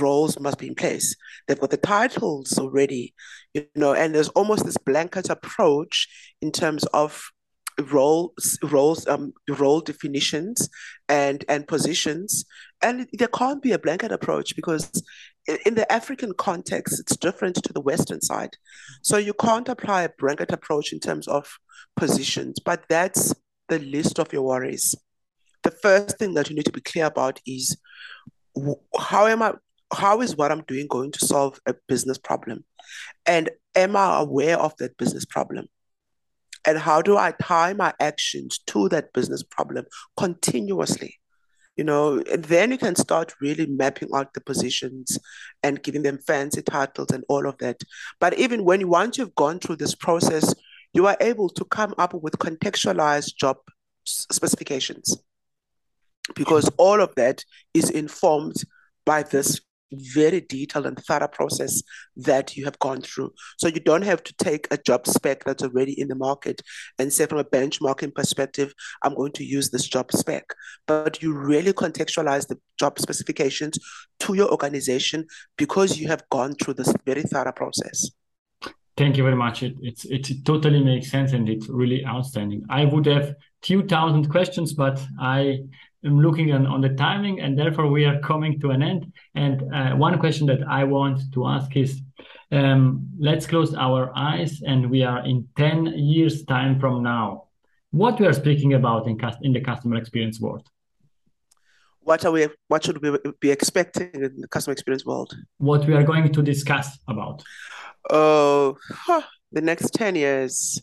roles 0.00 0.38
must 0.40 0.58
be 0.58 0.68
in 0.68 0.74
place. 0.74 1.14
They've 1.46 1.60
got 1.60 1.70
the 1.70 1.76
titles 1.76 2.58
already, 2.58 3.14
you 3.52 3.66
know, 3.74 3.92
and 3.92 4.14
there's 4.14 4.30
almost 4.30 4.64
this 4.64 4.78
blanket 4.78 5.28
approach 5.28 6.08
in 6.40 6.52
terms 6.52 6.84
of 6.86 7.30
roles 7.90 8.58
roles 8.62 9.06
um 9.06 9.32
role 9.48 9.80
definitions 9.80 10.68
and 11.08 11.44
and 11.48 11.66
positions. 11.66 12.44
And 12.82 13.08
there 13.12 13.28
can't 13.28 13.62
be 13.62 13.72
a 13.72 13.78
blanket 13.78 14.12
approach 14.12 14.54
because 14.56 15.02
in 15.66 15.74
the 15.74 15.90
african 15.92 16.32
context 16.34 16.98
it's 17.00 17.16
different 17.16 17.56
to 17.56 17.72
the 17.72 17.80
western 17.80 18.20
side. 18.20 18.56
So 19.02 19.16
you 19.16 19.34
can't 19.34 19.68
apply 19.68 20.02
a 20.02 20.10
blanket 20.18 20.52
approach 20.52 20.92
in 20.92 21.00
terms 21.00 21.28
of 21.28 21.58
positions 21.96 22.58
but 22.64 22.84
that's 22.88 23.34
the 23.68 23.78
list 23.78 24.18
of 24.18 24.32
your 24.32 24.42
worries. 24.42 24.94
The 25.62 25.70
first 25.70 26.18
thing 26.18 26.34
that 26.34 26.50
you 26.50 26.56
need 26.56 26.66
to 26.66 26.72
be 26.72 26.80
clear 26.80 27.06
about 27.06 27.40
is 27.46 27.76
how 28.98 29.26
am 29.26 29.42
i 29.42 29.52
how 29.92 30.20
is 30.20 30.36
what 30.36 30.50
i'm 30.50 30.62
doing 30.62 30.86
going 30.88 31.12
to 31.12 31.26
solve 31.26 31.60
a 31.66 31.74
business 31.88 32.18
problem? 32.18 32.64
And 33.26 33.50
am 33.74 33.96
i 33.96 34.20
aware 34.20 34.58
of 34.58 34.76
that 34.76 34.96
business 34.96 35.24
problem 35.24 35.68
and 36.66 36.78
how 36.78 37.02
do 37.02 37.16
I 37.16 37.32
tie 37.40 37.72
my 37.72 37.92
actions 38.00 38.58
to 38.66 38.88
that 38.90 39.12
business 39.12 39.42
problem 39.42 39.86
continuously? 40.16 41.18
You 41.76 41.84
know, 41.84 42.22
and 42.30 42.44
then 42.44 42.70
you 42.70 42.78
can 42.78 42.94
start 42.94 43.34
really 43.40 43.66
mapping 43.66 44.08
out 44.14 44.32
the 44.32 44.40
positions 44.40 45.18
and 45.62 45.82
giving 45.82 46.02
them 46.02 46.18
fancy 46.18 46.62
titles 46.62 47.10
and 47.10 47.24
all 47.28 47.48
of 47.48 47.58
that. 47.58 47.80
But 48.20 48.38
even 48.38 48.64
when 48.64 48.88
once 48.88 49.18
you've 49.18 49.34
gone 49.34 49.58
through 49.58 49.76
this 49.76 49.94
process, 49.94 50.54
you 50.92 51.06
are 51.08 51.16
able 51.20 51.48
to 51.50 51.64
come 51.64 51.92
up 51.98 52.14
with 52.14 52.38
contextualized 52.38 53.34
job 53.36 53.56
specifications 54.06 55.16
because 56.34 56.70
all 56.78 57.00
of 57.00 57.14
that 57.16 57.44
is 57.74 57.90
informed 57.90 58.56
by 59.04 59.22
this 59.22 59.60
very 59.98 60.40
detailed 60.40 60.86
and 60.86 60.98
thorough 60.98 61.28
process 61.28 61.82
that 62.16 62.56
you 62.56 62.64
have 62.64 62.78
gone 62.78 63.00
through. 63.00 63.32
So 63.58 63.68
you 63.68 63.80
don't 63.80 64.02
have 64.02 64.22
to 64.24 64.34
take 64.34 64.66
a 64.70 64.76
job 64.76 65.06
spec 65.06 65.44
that's 65.44 65.62
already 65.62 65.98
in 65.98 66.08
the 66.08 66.14
market 66.14 66.62
and 66.98 67.12
say, 67.12 67.26
from 67.26 67.38
a 67.38 67.44
benchmarking 67.44 68.14
perspective, 68.14 68.74
I'm 69.02 69.14
going 69.14 69.32
to 69.32 69.44
use 69.44 69.70
this 69.70 69.86
job 69.86 70.12
spec. 70.12 70.44
But 70.86 71.22
you 71.22 71.34
really 71.34 71.72
contextualize 71.72 72.48
the 72.48 72.58
job 72.78 72.98
specifications 72.98 73.78
to 74.20 74.34
your 74.34 74.50
organization 74.50 75.26
because 75.56 75.98
you 75.98 76.08
have 76.08 76.28
gone 76.30 76.54
through 76.54 76.74
this 76.74 76.94
very 77.04 77.22
thorough 77.22 77.52
process. 77.52 78.10
Thank 78.96 79.16
you 79.16 79.24
very 79.24 79.34
much. 79.34 79.64
It, 79.64 79.74
it's, 79.82 80.04
it 80.04 80.44
totally 80.44 80.82
makes 80.82 81.10
sense 81.10 81.32
and 81.32 81.48
it's 81.48 81.68
really 81.68 82.06
outstanding. 82.06 82.64
I 82.70 82.84
would 82.84 83.06
have 83.06 83.34
2,000 83.62 84.30
questions, 84.30 84.72
but 84.72 85.02
I 85.18 85.60
am 86.04 86.20
looking 86.20 86.52
on, 86.52 86.66
on 86.66 86.80
the 86.80 86.90
timing 86.90 87.40
and 87.40 87.58
therefore 87.58 87.88
we 87.88 88.04
are 88.04 88.18
coming 88.20 88.60
to 88.60 88.70
an 88.70 88.82
end. 88.82 89.12
And 89.34 89.74
uh, 89.74 89.96
one 89.96 90.18
question 90.18 90.46
that 90.46 90.62
I 90.68 90.84
want 90.84 91.20
to 91.32 91.46
ask 91.46 91.74
is, 91.76 92.00
um, 92.52 93.08
let's 93.18 93.46
close 93.46 93.74
our 93.74 94.12
eyes 94.16 94.62
and 94.62 94.90
we 94.90 95.02
are 95.02 95.24
in 95.24 95.48
10 95.56 95.86
years 95.96 96.44
time 96.44 96.78
from 96.78 97.02
now. 97.02 97.44
What 97.90 98.18
we 98.20 98.26
are 98.26 98.32
speaking 98.32 98.74
about 98.74 99.06
in, 99.06 99.18
in 99.42 99.52
the 99.52 99.60
customer 99.60 99.96
experience 99.96 100.40
world? 100.40 100.68
What 102.04 102.24
are 102.26 102.32
we? 102.32 102.48
What 102.68 102.84
should 102.84 103.00
we 103.00 103.16
be 103.40 103.50
expecting 103.50 104.10
in 104.12 104.40
the 104.42 104.48
customer 104.48 104.72
experience 104.72 105.06
world? 105.06 105.34
What 105.56 105.86
we 105.86 105.94
are 105.94 106.02
going 106.02 106.30
to 106.32 106.42
discuss 106.42 106.98
about? 107.08 107.42
Oh, 108.10 108.76
huh, 108.90 109.22
the 109.52 109.62
next 109.62 109.94
ten 109.94 110.14
years. 110.14 110.82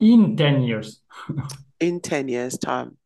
In 0.00 0.36
ten 0.36 0.62
years. 0.62 1.02
in 1.80 2.00
ten 2.00 2.28
years' 2.28 2.56
time. 2.56 2.96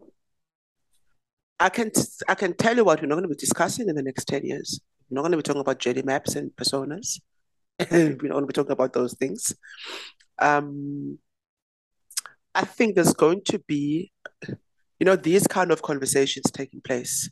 I 1.60 1.68
can 1.68 1.90
I 2.28 2.34
can 2.34 2.54
tell 2.56 2.76
you 2.76 2.84
what 2.84 3.00
we're 3.00 3.06
not 3.06 3.16
going 3.16 3.28
to 3.28 3.34
be 3.34 3.36
discussing 3.36 3.88
in 3.88 3.94
the 3.94 4.02
next 4.02 4.26
10 4.26 4.44
years. 4.44 4.80
We're 5.08 5.16
not 5.16 5.22
going 5.22 5.32
to 5.32 5.38
be 5.38 5.42
talking 5.42 5.60
about 5.60 5.78
JD 5.78 6.04
maps 6.04 6.34
and 6.34 6.50
personas. 6.56 7.20
we're 7.90 8.08
not 8.10 8.20
going 8.20 8.42
to 8.42 8.46
be 8.46 8.52
talking 8.52 8.72
about 8.72 8.92
those 8.92 9.14
things. 9.14 9.54
Um, 10.38 11.18
I 12.54 12.64
think 12.64 12.94
there's 12.94 13.14
going 13.14 13.42
to 13.46 13.58
be, 13.58 14.12
you 14.48 15.04
know, 15.04 15.16
these 15.16 15.46
kind 15.46 15.70
of 15.70 15.82
conversations 15.82 16.50
taking 16.50 16.80
place 16.80 17.28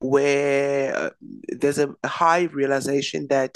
where 0.00 0.96
uh, 0.96 1.10
there's 1.48 1.78
a, 1.78 1.94
a 2.02 2.08
high 2.08 2.42
realization 2.44 3.26
that 3.28 3.54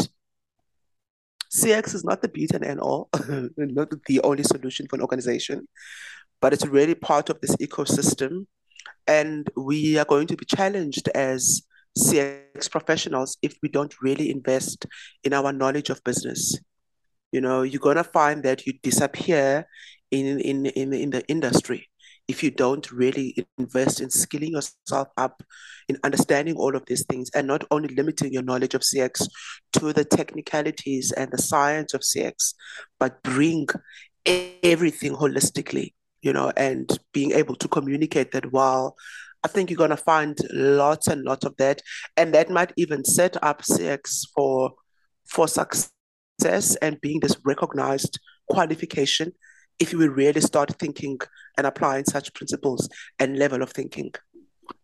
CX 1.53 1.95
is 1.95 2.05
not 2.05 2.21
the 2.21 2.29
beat 2.29 2.53
and 2.53 2.64
end 2.64 2.81
all, 2.81 3.09
not 3.57 3.88
the 4.07 4.21
only 4.23 4.43
solution 4.43 4.87
for 4.88 4.97
an 4.97 5.03
organization, 5.03 5.69
but 6.40 6.53
it's 6.53 6.67
really 6.67 6.95
part 6.95 7.31
of 7.31 7.40
this 7.40 7.57
ecosystem. 7.57 8.47
And 9.07 9.49
we 9.57 9.99
are 9.99 10.05
going 10.05 10.27
to 10.29 10.37
be 10.37 10.44
challenged 10.44 11.09
as 11.14 11.62
CX 11.99 12.70
professionals 12.70 13.37
if 13.42 13.57
we 13.62 13.68
don't 13.68 13.94
really 14.03 14.31
invest 14.31 14.87
in 15.23 15.33
our 15.33 15.53
knowledge 15.53 15.90
of 15.90 16.03
business. 16.05 16.59
You 17.33 17.40
know, 17.40 17.62
you're 17.62 17.81
gonna 17.81 18.05
find 18.05 18.42
that 18.44 18.66
you 18.66 18.75
disappear 18.83 19.66
in 20.11 20.40
in 20.40 20.66
in, 20.66 20.92
in 20.92 21.11
the 21.11 21.27
industry 21.29 21.88
if 22.29 22.42
you 22.42 22.51
don't 22.51 22.90
really 22.90 23.47
invest 23.59 24.01
in 24.01 24.11
skilling 24.11 24.53
yourself 24.53 25.09
up 25.16 25.42
in 25.88 25.99
understanding 26.05 26.57
all 26.57 26.75
of 26.75 26.85
these 26.87 27.05
things 27.05 27.31
and 27.35 27.47
not 27.47 27.64
only 27.70 27.94
limiting 27.94 28.33
your 28.33 28.42
knowledge 28.42 28.75
of 28.75 28.81
CX 28.81 29.29
to 29.75 29.92
the 29.92 30.05
technicalities 30.05 31.12
and 31.12 31.31
the 31.31 31.38
science 31.38 31.92
of 31.92 32.01
CX, 32.01 32.55
but 32.99 33.23
bring 33.23 33.66
everything 34.25 35.14
holistically, 35.14 35.92
you 36.25 36.33
know, 36.33 36.51
and 36.57 36.99
being 37.13 37.33
able 37.33 37.55
to 37.57 37.69
communicate 37.69 38.33
that 38.33 38.51
well. 38.51 38.97
I 39.45 39.49
think 39.49 39.71
you're 39.71 39.77
going 39.77 39.91
to 39.91 39.97
find 39.97 40.37
lots 40.53 41.07
and 41.07 41.23
lots 41.23 41.45
of 41.45 41.55
that. 41.59 41.83
And 42.17 42.33
that 42.33 42.49
might 42.49 42.73
even 42.77 43.05
set 43.05 43.37
up 43.43 43.61
CX 43.63 44.29
for, 44.35 44.73
for 45.27 45.47
success 45.47 46.77
and 46.81 47.01
being 47.03 47.21
this 47.21 47.37
recognized 47.45 48.19
qualification 48.49 49.33
if 49.79 49.93
we 49.93 50.09
really 50.09 50.41
start 50.41 50.75
thinking 50.79 51.19
and 51.59 51.67
applying 51.67 52.05
such 52.05 52.33
principles 52.33 52.89
and 53.19 53.39
level 53.39 53.63
of 53.63 53.71
thinking. 53.71 54.13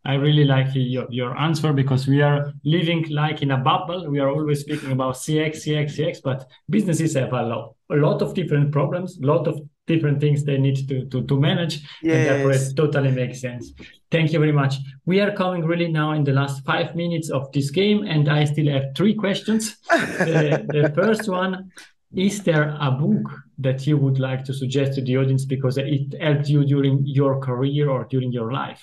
I 0.05 0.15
really 0.15 0.45
like 0.45 0.69
your, 0.75 1.07
your 1.09 1.37
answer 1.39 1.73
because 1.73 2.07
we 2.07 2.21
are 2.21 2.53
living 2.65 3.07
like 3.09 3.41
in 3.41 3.53
a 3.53 3.57
bubble. 3.57 4.11
We 4.11 4.19
are 4.21 4.29
always 4.29 4.61
speaking 4.61 4.93
about 4.93 5.15
CX, 5.15 5.65
CX, 5.65 5.97
CX, 5.97 6.19
but 6.23 6.47
businesses 6.69 7.15
have 7.15 7.33
a 7.33 7.43
lot, 7.43 7.75
a 7.91 7.97
lot 7.97 8.21
of 8.21 8.35
different 8.35 8.73
problems, 8.73 9.19
a 9.19 9.27
lot 9.27 9.49
of 9.49 9.61
different 9.93 10.19
things 10.21 10.45
they 10.45 10.59
need 10.67 10.79
to, 10.89 10.97
to, 11.11 11.19
to 11.31 11.35
manage. 11.49 11.75
Yes. 12.03 12.15
And 12.15 12.21
therefore, 12.27 12.53
it 12.59 12.77
totally 12.77 13.13
makes 13.23 13.41
sense. 13.41 13.65
Thank 14.11 14.33
you 14.33 14.39
very 14.45 14.57
much. 14.63 14.75
We 15.05 15.21
are 15.21 15.33
coming 15.43 15.65
really 15.73 15.91
now 16.01 16.13
in 16.19 16.23
the 16.25 16.33
last 16.41 16.65
five 16.65 16.89
minutes 17.03 17.29
of 17.31 17.51
this 17.53 17.69
game, 17.71 18.01
and 18.15 18.29
I 18.29 18.45
still 18.45 18.71
have 18.77 18.87
three 18.97 19.15
questions. 19.15 19.77
the, 19.91 20.67
the 20.77 20.85
first 21.01 21.29
one 21.29 21.71
is 22.15 22.43
there 22.43 22.77
a 22.81 22.91
book 22.91 23.27
that 23.59 23.87
you 23.87 23.97
would 23.97 24.19
like 24.19 24.43
to 24.45 24.53
suggest 24.53 24.95
to 24.95 25.03
the 25.03 25.17
audience 25.17 25.45
because 25.45 25.79
it 25.79 26.15
helped 26.21 26.49
you 26.49 26.65
during 26.65 27.03
your 27.05 27.41
career 27.41 27.89
or 27.89 28.05
during 28.05 28.33
your 28.33 28.53
life? 28.53 28.83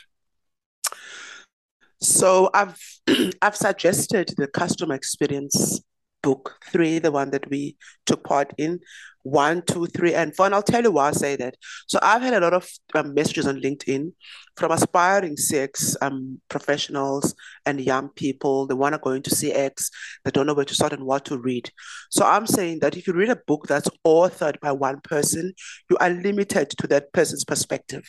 So 2.00 2.50
I've 2.54 2.80
I've 3.42 3.56
suggested 3.56 4.34
the 4.38 4.48
customer 4.48 4.96
experience 4.96 5.82
book 6.22 6.56
three, 6.72 7.00
the 7.00 7.12
one 7.12 7.32
that 7.32 7.50
we 7.50 7.78
took 8.06 8.24
part 8.24 8.54
in, 8.58 8.80
one, 9.24 9.62
two, 9.62 9.86
three, 9.88 10.14
and 10.14 10.36
four. 10.36 10.46
And 10.46 10.56
I'll 10.56 10.64
tell 10.64 10.84
you 10.84 10.92
why 10.92 11.10
I 11.10 11.12
say 11.12 11.36
that. 11.36 11.56
So 11.88 12.00
I've 12.02 12.22
had 12.22 12.34
a 12.34 12.40
lot 12.40 12.54
of 12.54 12.68
um, 12.96 13.14
messages 13.14 13.46
on 13.46 13.62
LinkedIn 13.62 14.14
from 14.56 14.72
aspiring 14.72 15.36
CX 15.36 15.96
um, 16.02 16.40
professionals 16.50 17.36
and 17.66 17.82
young 17.82 18.10
people. 18.10 18.68
They 18.68 18.74
want 18.74 18.94
to 18.94 19.00
go 19.00 19.12
into 19.12 19.30
CX. 19.30 19.90
They 20.24 20.32
don't 20.32 20.48
know 20.48 20.54
where 20.54 20.66
to 20.66 20.76
start 20.76 20.94
and 20.94 21.04
what 21.04 21.26
to 21.26 21.38
read. 21.38 21.70
So 22.10 22.26
I'm 22.26 22.48
saying 22.48 22.80
that 22.80 22.96
if 22.96 23.08
you 23.08 23.14
read 23.14 23.30
a 23.30 23.36
book 23.36 23.68
that's 23.68 23.90
authored 24.06 24.60
by 24.60 24.72
one 24.72 25.02
person, 25.02 25.54
you 25.90 25.98
are 25.98 26.10
limited 26.10 26.70
to 26.70 26.88
that 26.88 27.12
person's 27.14 27.44
perspective 27.44 28.04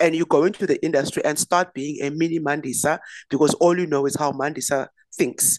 and 0.00 0.14
you 0.14 0.24
go 0.24 0.44
into 0.44 0.66
the 0.66 0.82
industry 0.84 1.24
and 1.24 1.38
start 1.38 1.74
being 1.74 2.02
a 2.02 2.10
mini 2.10 2.38
Mandisa 2.38 2.98
because 3.30 3.54
all 3.54 3.78
you 3.78 3.86
know 3.86 4.06
is 4.06 4.16
how 4.16 4.32
Mandisa 4.32 4.88
thinks. 5.14 5.58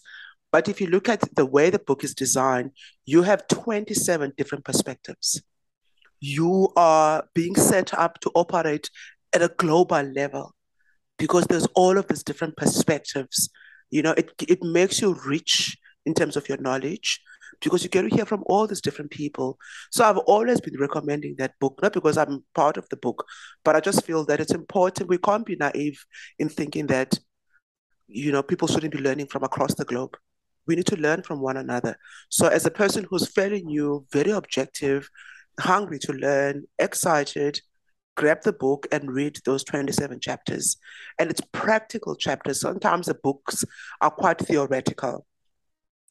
But 0.52 0.68
if 0.68 0.82
you 0.82 0.88
look 0.88 1.08
at 1.10 1.36
the 1.36 1.46
way 1.46 1.70
the 1.70 1.80
book 1.80 2.04
is 2.04 2.16
designed, 2.16 2.72
you 3.06 3.22
have 3.22 3.48
27 3.48 4.34
different 4.38 4.66
perspectives. 4.66 5.42
You 6.20 6.70
are 6.76 7.24
being 7.34 7.56
set 7.56 7.94
up 7.94 8.20
to 8.22 8.32
operate 8.36 8.90
at 9.34 9.42
a 9.42 9.54
global 9.58 10.02
level 10.02 10.56
because 11.18 11.46
there's 11.46 11.68
all 11.76 11.98
of 11.98 12.08
these 12.08 12.24
different 12.24 12.58
perspectives. 12.58 13.50
You 13.92 14.02
know, 14.02 14.12
it, 14.12 14.32
it 14.48 14.64
makes 14.64 15.02
you 15.02 15.20
rich 15.26 15.78
in 16.06 16.14
terms 16.14 16.36
of 16.36 16.50
your 16.50 16.58
knowledge 16.58 17.22
because 17.62 17.84
you 17.84 17.90
get 17.90 18.04
to 18.04 18.16
hear 18.16 18.26
from 18.26 18.44
all 18.48 18.66
these 18.66 18.82
different 18.82 19.12
people. 19.12 19.58
So 19.92 20.04
I've 20.04 20.18
always 20.18 20.62
been 20.62 20.80
recommending 20.80 21.36
that 21.38 21.54
book, 21.60 21.80
not 21.82 21.94
because 21.94 22.18
I'm 22.18 22.44
part 22.56 22.78
of 22.78 22.88
the 22.90 22.98
book, 22.98 23.26
but 23.64 23.76
I 23.76 23.82
just 23.82 24.06
feel 24.06 24.26
that 24.26 24.40
it's 24.40 24.54
important. 24.54 25.10
We 25.10 25.18
can't 25.18 25.46
be 25.46 25.58
naive 25.58 26.04
in 26.40 26.50
thinking 26.50 26.88
that, 26.88 27.20
you 28.08 28.32
know, 28.32 28.42
people 28.42 28.68
shouldn't 28.68 28.94
be 28.94 29.00
learning 29.00 29.28
from 29.28 29.44
across 29.44 29.76
the 29.76 29.86
globe 29.86 30.16
we 30.70 30.76
need 30.76 30.86
to 30.86 30.96
learn 30.96 31.24
from 31.24 31.42
one 31.42 31.58
another. 31.58 31.98
So, 32.30 32.48
as 32.48 32.64
a 32.64 32.72
person 32.72 33.08
who's 33.10 33.28
fairly 33.28 33.64
new, 33.64 34.06
very 34.14 34.30
objective, 34.30 35.10
hungry 35.60 35.98
to 36.00 36.14
learn, 36.14 36.66
excited, 36.78 37.60
grab 38.16 38.44
the 38.44 38.54
book 38.54 38.86
and 38.92 39.12
read 39.12 39.40
those 39.46 39.64
27 39.64 40.20
chapters. 40.20 40.78
And 41.18 41.32
it's 41.32 41.42
practical 41.54 42.16
chapters. 42.16 42.62
Sometimes 42.62 43.08
the 43.08 43.16
books 43.16 43.66
are 44.00 44.12
quite 44.12 44.38
theoretical. 44.38 45.26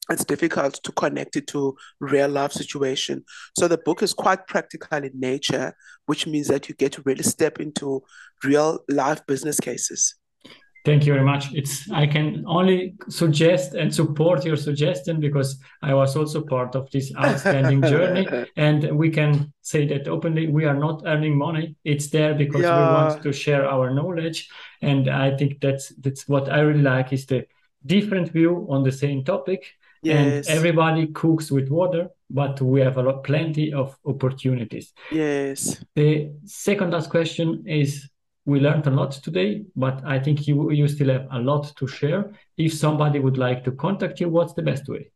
It's 0.09 0.25
difficult 0.25 0.81
to 0.83 0.91
connect 0.91 1.37
it 1.37 1.47
to 1.47 1.77
real 2.01 2.27
life 2.27 2.51
situation. 2.51 3.23
So 3.57 3.69
the 3.69 3.77
book 3.77 4.03
is 4.03 4.13
quite 4.13 4.45
practical 4.47 5.05
in 5.05 5.11
nature, 5.13 5.73
which 6.07 6.27
means 6.27 6.49
that 6.49 6.67
you 6.67 6.75
get 6.75 6.91
to 6.93 7.03
really 7.05 7.23
step 7.23 7.61
into 7.61 8.03
real 8.43 8.79
life 8.89 9.25
business 9.25 9.61
cases. 9.61 10.15
Thank 10.85 11.05
you 11.05 11.13
very 11.13 11.25
much. 11.25 11.53
It's 11.53 11.89
I 11.91 12.07
can 12.07 12.45
only 12.47 12.95
suggest 13.09 13.73
and 13.73 13.93
support 13.93 14.45
your 14.45 14.55
suggestion 14.55 15.19
because 15.19 15.59
I 15.81 15.93
was 15.93 16.15
also 16.15 16.41
part 16.41 16.75
of 16.75 16.89
this 16.91 17.13
outstanding 17.15 17.81
journey, 17.81 18.27
and 18.55 18.97
we 18.97 19.09
can 19.09 19.53
say 19.61 19.85
that 19.87 20.07
openly. 20.07 20.47
We 20.47 20.65
are 20.65 20.75
not 20.75 21.03
earning 21.05 21.37
money; 21.37 21.75
it's 21.83 22.09
there 22.09 22.33
because 22.33 22.61
yeah. 22.61 22.77
we 22.77 22.93
want 22.93 23.23
to 23.23 23.33
share 23.33 23.67
our 23.67 23.93
knowledge, 23.93 24.49
and 24.81 25.09
I 25.09 25.35
think 25.35 25.59
that's 25.59 25.89
that's 25.89 26.27
what 26.27 26.49
I 26.49 26.61
really 26.61 26.81
like 26.81 27.11
is 27.11 27.25
the 27.25 27.45
different 27.85 28.31
view 28.31 28.65
on 28.69 28.83
the 28.83 28.91
same 28.91 29.23
topic. 29.23 29.65
Yes. 30.01 30.47
And 30.47 30.57
everybody 30.57 31.07
cooks 31.07 31.51
with 31.51 31.69
water, 31.69 32.09
but 32.29 32.61
we 32.61 32.79
have 32.79 32.97
a 32.97 33.03
lot, 33.03 33.23
plenty 33.25 33.73
of 33.73 33.97
opportunities. 34.05 34.93
Yes. 35.11 35.83
The 35.95 36.31
second 36.45 36.91
last 36.91 37.09
question 37.09 37.65
is 37.67 38.07
we 38.45 38.59
learned 38.59 38.87
a 38.87 38.91
lot 38.91 39.11
today, 39.11 39.65
but 39.75 40.01
I 40.05 40.19
think 40.19 40.47
you 40.47 40.71
you 40.71 40.87
still 40.87 41.09
have 41.09 41.27
a 41.31 41.39
lot 41.39 41.75
to 41.77 41.87
share. 41.87 42.31
If 42.57 42.73
somebody 42.73 43.19
would 43.19 43.37
like 43.37 43.63
to 43.65 43.71
contact 43.71 44.19
you, 44.19 44.29
what's 44.29 44.53
the 44.53 44.63
best 44.63 44.87
way? 44.87 45.11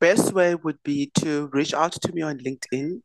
Best 0.00 0.32
way 0.32 0.54
would 0.54 0.80
be 0.84 1.10
to 1.18 1.50
reach 1.52 1.74
out 1.74 1.92
to 1.92 2.12
me 2.12 2.22
on 2.22 2.38
LinkedIn, 2.38 3.02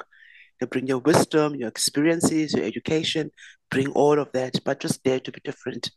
You 0.60 0.66
bring 0.66 0.86
your 0.86 0.98
wisdom, 0.98 1.54
your 1.54 1.68
experiences, 1.68 2.52
your 2.54 2.64
education, 2.64 3.30
bring 3.70 3.88
all 3.88 4.18
of 4.18 4.30
that, 4.32 4.54
but 4.64 4.80
just 4.80 5.02
dare 5.02 5.20
to 5.20 5.32
be 5.32 5.40
different. 5.42 5.90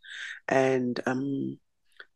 And 0.47 0.99
um, 1.05 1.59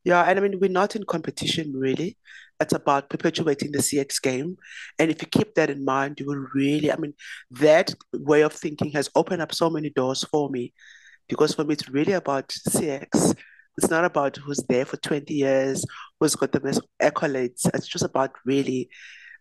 yeah, 0.04 0.24
and 0.24 0.40
I 0.40 0.42
mean, 0.42 0.60
we're 0.60 0.70
not 0.70 0.96
in 0.96 1.04
competition 1.04 1.74
really. 1.76 2.18
It's 2.62 2.74
about 2.74 3.10
perpetuating 3.10 3.72
the 3.72 3.80
CX 3.80 4.22
game. 4.22 4.58
And 5.00 5.12
if 5.12 5.22
you 5.22 5.28
keep 5.28 5.56
that 5.56 5.70
in 5.70 5.84
mind, 5.84 6.20
you 6.20 6.28
will 6.28 6.46
really, 6.56 6.92
I 6.92 6.98
mean, 6.98 7.14
that 7.52 7.94
way 8.14 8.42
of 8.42 8.54
thinking 8.54 8.92
has 8.92 9.10
opened 9.16 9.42
up 9.42 9.54
so 9.54 9.70
many 9.70 9.90
doors 9.90 10.24
for 10.26 10.50
me 10.50 10.74
because 11.28 11.56
for 11.56 11.64
me, 11.66 11.74
it's 11.74 11.90
really 11.90 12.14
about 12.14 12.50
CX 12.50 13.36
It's 13.78 13.90
not 13.90 14.06
about 14.06 14.38
who's 14.38 14.64
there 14.70 14.86
for 14.86 14.98
20 14.98 15.34
years, 15.34 15.86
who's 16.20 16.36
got 16.36 16.52
the 16.52 16.62
most 16.62 16.82
accolades. 17.02 17.70
It's 17.74 17.88
just 17.88 18.06
about 18.06 18.32
really 18.46 18.90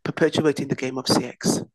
perpetuating 0.05 0.69
the 0.69 0.77
game 0.77 0.99
of 0.99 1.07
CX. 1.07 1.67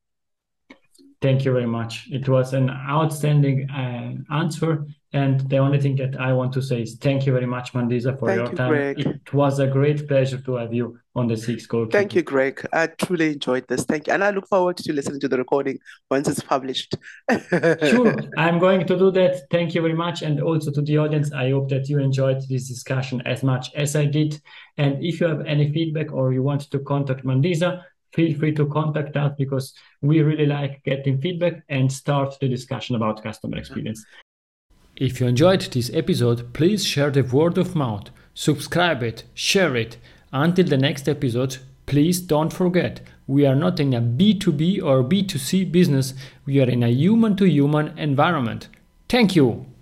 Thank 1.25 1.43
you 1.43 1.51
very 1.51 1.65
much. 1.65 2.07
It 2.11 2.29
was 2.29 2.53
an 2.53 2.69
outstanding 2.69 3.67
uh, 3.71 4.13
answer. 4.31 4.85
And 5.11 5.39
the 5.49 5.57
only 5.57 5.79
thing 5.81 5.95
that 5.95 6.21
I 6.21 6.33
want 6.33 6.53
to 6.53 6.61
say 6.61 6.83
is 6.83 6.97
thank 6.97 7.25
you 7.25 7.33
very 7.33 7.47
much, 7.47 7.73
Mandisa, 7.73 8.19
for 8.19 8.27
thank 8.27 8.41
your 8.41 8.51
you, 8.51 8.55
time. 8.55 8.69
Greg. 8.69 8.99
It 8.99 9.33
was 9.33 9.57
a 9.57 9.65
great 9.65 10.07
pleasure 10.07 10.39
to 10.39 10.55
have 10.57 10.71
you 10.71 10.99
on 11.15 11.25
the 11.25 11.33
CX 11.33 11.67
Goal. 11.67 11.87
Thank 11.89 12.13
you, 12.13 12.21
Greg. 12.21 12.63
I 12.71 12.85
truly 12.85 13.33
enjoyed 13.33 13.67
this. 13.67 13.85
Thank 13.85 14.05
you. 14.05 14.13
And 14.13 14.23
I 14.23 14.29
look 14.29 14.47
forward 14.47 14.77
to 14.77 14.93
listening 14.93 15.19
to 15.21 15.27
the 15.27 15.39
recording 15.39 15.79
once 16.11 16.27
it's 16.27 16.41
published. 16.41 16.95
sure. 17.49 18.15
I'm 18.37 18.59
going 18.59 18.85
to 18.85 18.95
do 18.95 19.09
that. 19.11 19.49
Thank 19.49 19.73
you 19.73 19.81
very 19.81 19.95
much. 19.95 20.21
And 20.21 20.39
also 20.39 20.69
to 20.73 20.81
the 20.83 20.99
audience, 20.99 21.31
I 21.31 21.49
hope 21.49 21.69
that 21.69 21.89
you 21.89 21.97
enjoyed 21.97 22.41
this 22.47 22.67
discussion 22.67 23.23
as 23.25 23.41
much 23.41 23.73
as 23.73 23.95
I 23.95 24.05
did. 24.05 24.39
And 24.77 25.03
if 25.03 25.19
you 25.19 25.25
have 25.25 25.43
any 25.47 25.73
feedback 25.73 26.13
or 26.13 26.33
you 26.33 26.43
want 26.43 26.69
to 26.69 26.77
contact 26.77 27.25
Mandisa, 27.25 27.81
feel 28.15 28.37
free 28.39 28.53
to 28.55 28.65
contact 28.67 29.15
us 29.17 29.33
because 29.37 29.73
we 30.01 30.21
really 30.21 30.45
like 30.45 30.81
getting 30.83 31.19
feedback 31.19 31.63
and 31.69 31.91
start 31.91 32.37
the 32.39 32.47
discussion 32.47 32.95
about 32.95 33.21
customer 33.21 33.57
experience. 33.57 34.05
If 34.95 35.19
you 35.19 35.27
enjoyed 35.27 35.61
this 35.61 35.91
episode, 35.93 36.53
please 36.53 36.85
share 36.85 37.11
the 37.11 37.21
word 37.21 37.57
of 37.57 37.75
mouth, 37.75 38.09
subscribe 38.33 39.03
it, 39.03 39.25
share 39.33 39.75
it. 39.75 39.97
Until 40.31 40.65
the 40.65 40.77
next 40.77 41.07
episode, 41.09 41.57
please 41.85 42.19
don't 42.21 42.51
forget 42.51 43.01
we 43.27 43.45
are 43.45 43.55
not 43.55 43.79
in 43.79 43.93
a 43.93 44.01
B2B 44.01 44.81
or 44.83 45.03
B2C 45.03 45.71
business, 45.71 46.13
we 46.45 46.61
are 46.61 46.69
in 46.69 46.83
a 46.83 46.89
human 46.89 47.35
to 47.37 47.45
human 47.45 47.97
environment. 47.97 48.69
Thank 49.09 49.35
you! 49.35 49.74